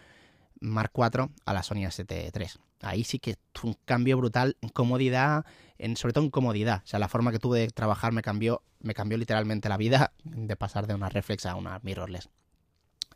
Mark 0.61 0.93
IV 0.95 1.29
a 1.45 1.53
la 1.53 1.63
Sony 1.63 1.85
A7 1.87 2.59
Ahí 2.83 3.05
sí 3.05 3.19
que 3.19 3.37
fue 3.55 3.71
un 3.71 3.77
cambio 3.85 4.17
brutal 4.17 4.57
en 4.63 4.71
comodidad, 4.71 5.45
en, 5.77 5.97
sobre 5.97 6.15
todo 6.15 6.25
en 6.25 6.31
comodidad. 6.31 6.83
O 6.85 6.87
sea, 6.87 6.99
la 6.99 7.09
forma 7.09 7.33
que 7.33 7.39
tuve 7.39 7.61
de 7.61 7.69
trabajar 7.69 8.13
me 8.13 8.23
cambió, 8.23 8.63
me 8.81 8.95
cambió 8.95 9.19
literalmente 9.19 9.69
la 9.69 9.77
vida 9.77 10.13
de 10.25 10.57
pasar 10.57 10.87
de 10.87 10.95
una 10.95 11.11
reflex 11.11 11.45
a 11.45 11.57
una 11.57 11.79
mirrorless. 11.83 12.31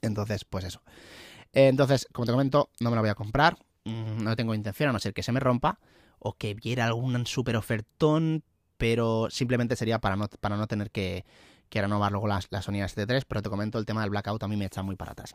Entonces, 0.03 0.45
pues 0.45 0.65
eso. 0.65 0.83
Entonces, 1.55 2.09
como 2.13 2.27
te 2.27 2.33
comento, 2.33 2.71
no 2.81 2.91
me 2.91 2.97
la 2.97 3.03
voy 3.03 3.11
a 3.11 3.15
comprar. 3.15 3.57
Mm, 3.85 4.25
no 4.25 4.37
tengo 4.37 4.55
intención, 4.55 4.91
a 4.91 4.93
no 4.93 4.99
ser 4.99 5.15
que 5.15 5.23
se 5.23 5.33
me 5.33 5.41
rompa 5.41 5.79
o 6.19 6.35
que 6.35 6.55
viera 6.55 6.87
algún 6.87 7.27
super 7.27 7.57
ofertón, 7.57 8.43
pero 8.77 9.29
simplemente 9.31 9.77
sería 9.77 10.01
para 10.01 10.17
no, 10.17 10.27
para 10.29 10.57
no 10.57 10.67
tener 10.67 10.91
que, 10.91 11.25
renovar 11.71 12.13
luego 12.13 12.29
las, 12.29 12.47
las 12.51 12.65
Sony 12.65 12.85
A7 12.85 13.25
pero 13.27 13.43
te 13.43 13.51
comento, 13.51 13.81
el 13.81 13.85
tema 13.85 14.03
del 14.03 14.11
blackout 14.11 14.41
a 14.45 14.49
mí 14.49 14.57
me 14.57 14.67
echa 14.67 14.83
muy 14.83 14.95
para 14.95 15.13
atrás. 15.13 15.35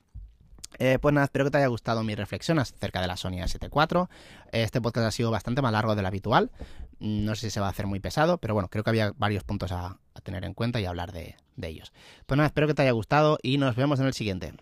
Eh, 0.78 1.00
pues 1.00 1.14
nada, 1.14 1.26
espero 1.26 1.46
que 1.46 1.52
te 1.52 1.58
haya 1.58 1.68
gustado 1.68 2.04
mi 2.04 2.16
reflexión 2.16 2.60
acerca 2.60 3.02
de 3.02 3.08
la 3.08 3.18
Sony 3.18 3.42
A7 3.42 3.70
IV. 3.70 4.08
Este 4.52 4.80
podcast 4.80 5.08
ha 5.08 5.12
sido 5.12 5.32
bastante 5.32 5.62
más 5.62 5.72
largo 5.72 5.96
de 5.96 6.02
lo 6.02 6.08
habitual. 6.08 6.52
No 7.00 7.36
sé 7.36 7.48
si 7.48 7.52
se 7.52 7.60
va 7.60 7.68
a 7.68 7.72
hacer 7.72 7.88
muy 7.88 8.00
pesado, 8.00 8.38
pero 8.38 8.54
bueno, 8.54 8.70
creo 8.70 8.84
que 8.84 8.90
había 8.90 9.14
varios 9.18 9.44
puntos 9.44 9.72
a, 9.72 9.98
tener 10.24 10.44
en 10.44 10.54
cuenta 10.54 10.80
y 10.80 10.86
hablar 10.86 11.12
de 11.12 11.36
ellos. 11.62 11.92
Pues 12.26 12.38
nada, 12.38 12.48
espero 12.48 12.68
que 12.68 12.74
te 12.74 12.82
haya 12.82 12.92
gustado 12.92 13.38
y 13.42 13.58
nos 13.58 13.76
vemos 13.76 14.00
en 14.00 14.08
el 14.08 14.14
siguiente. 14.14 14.54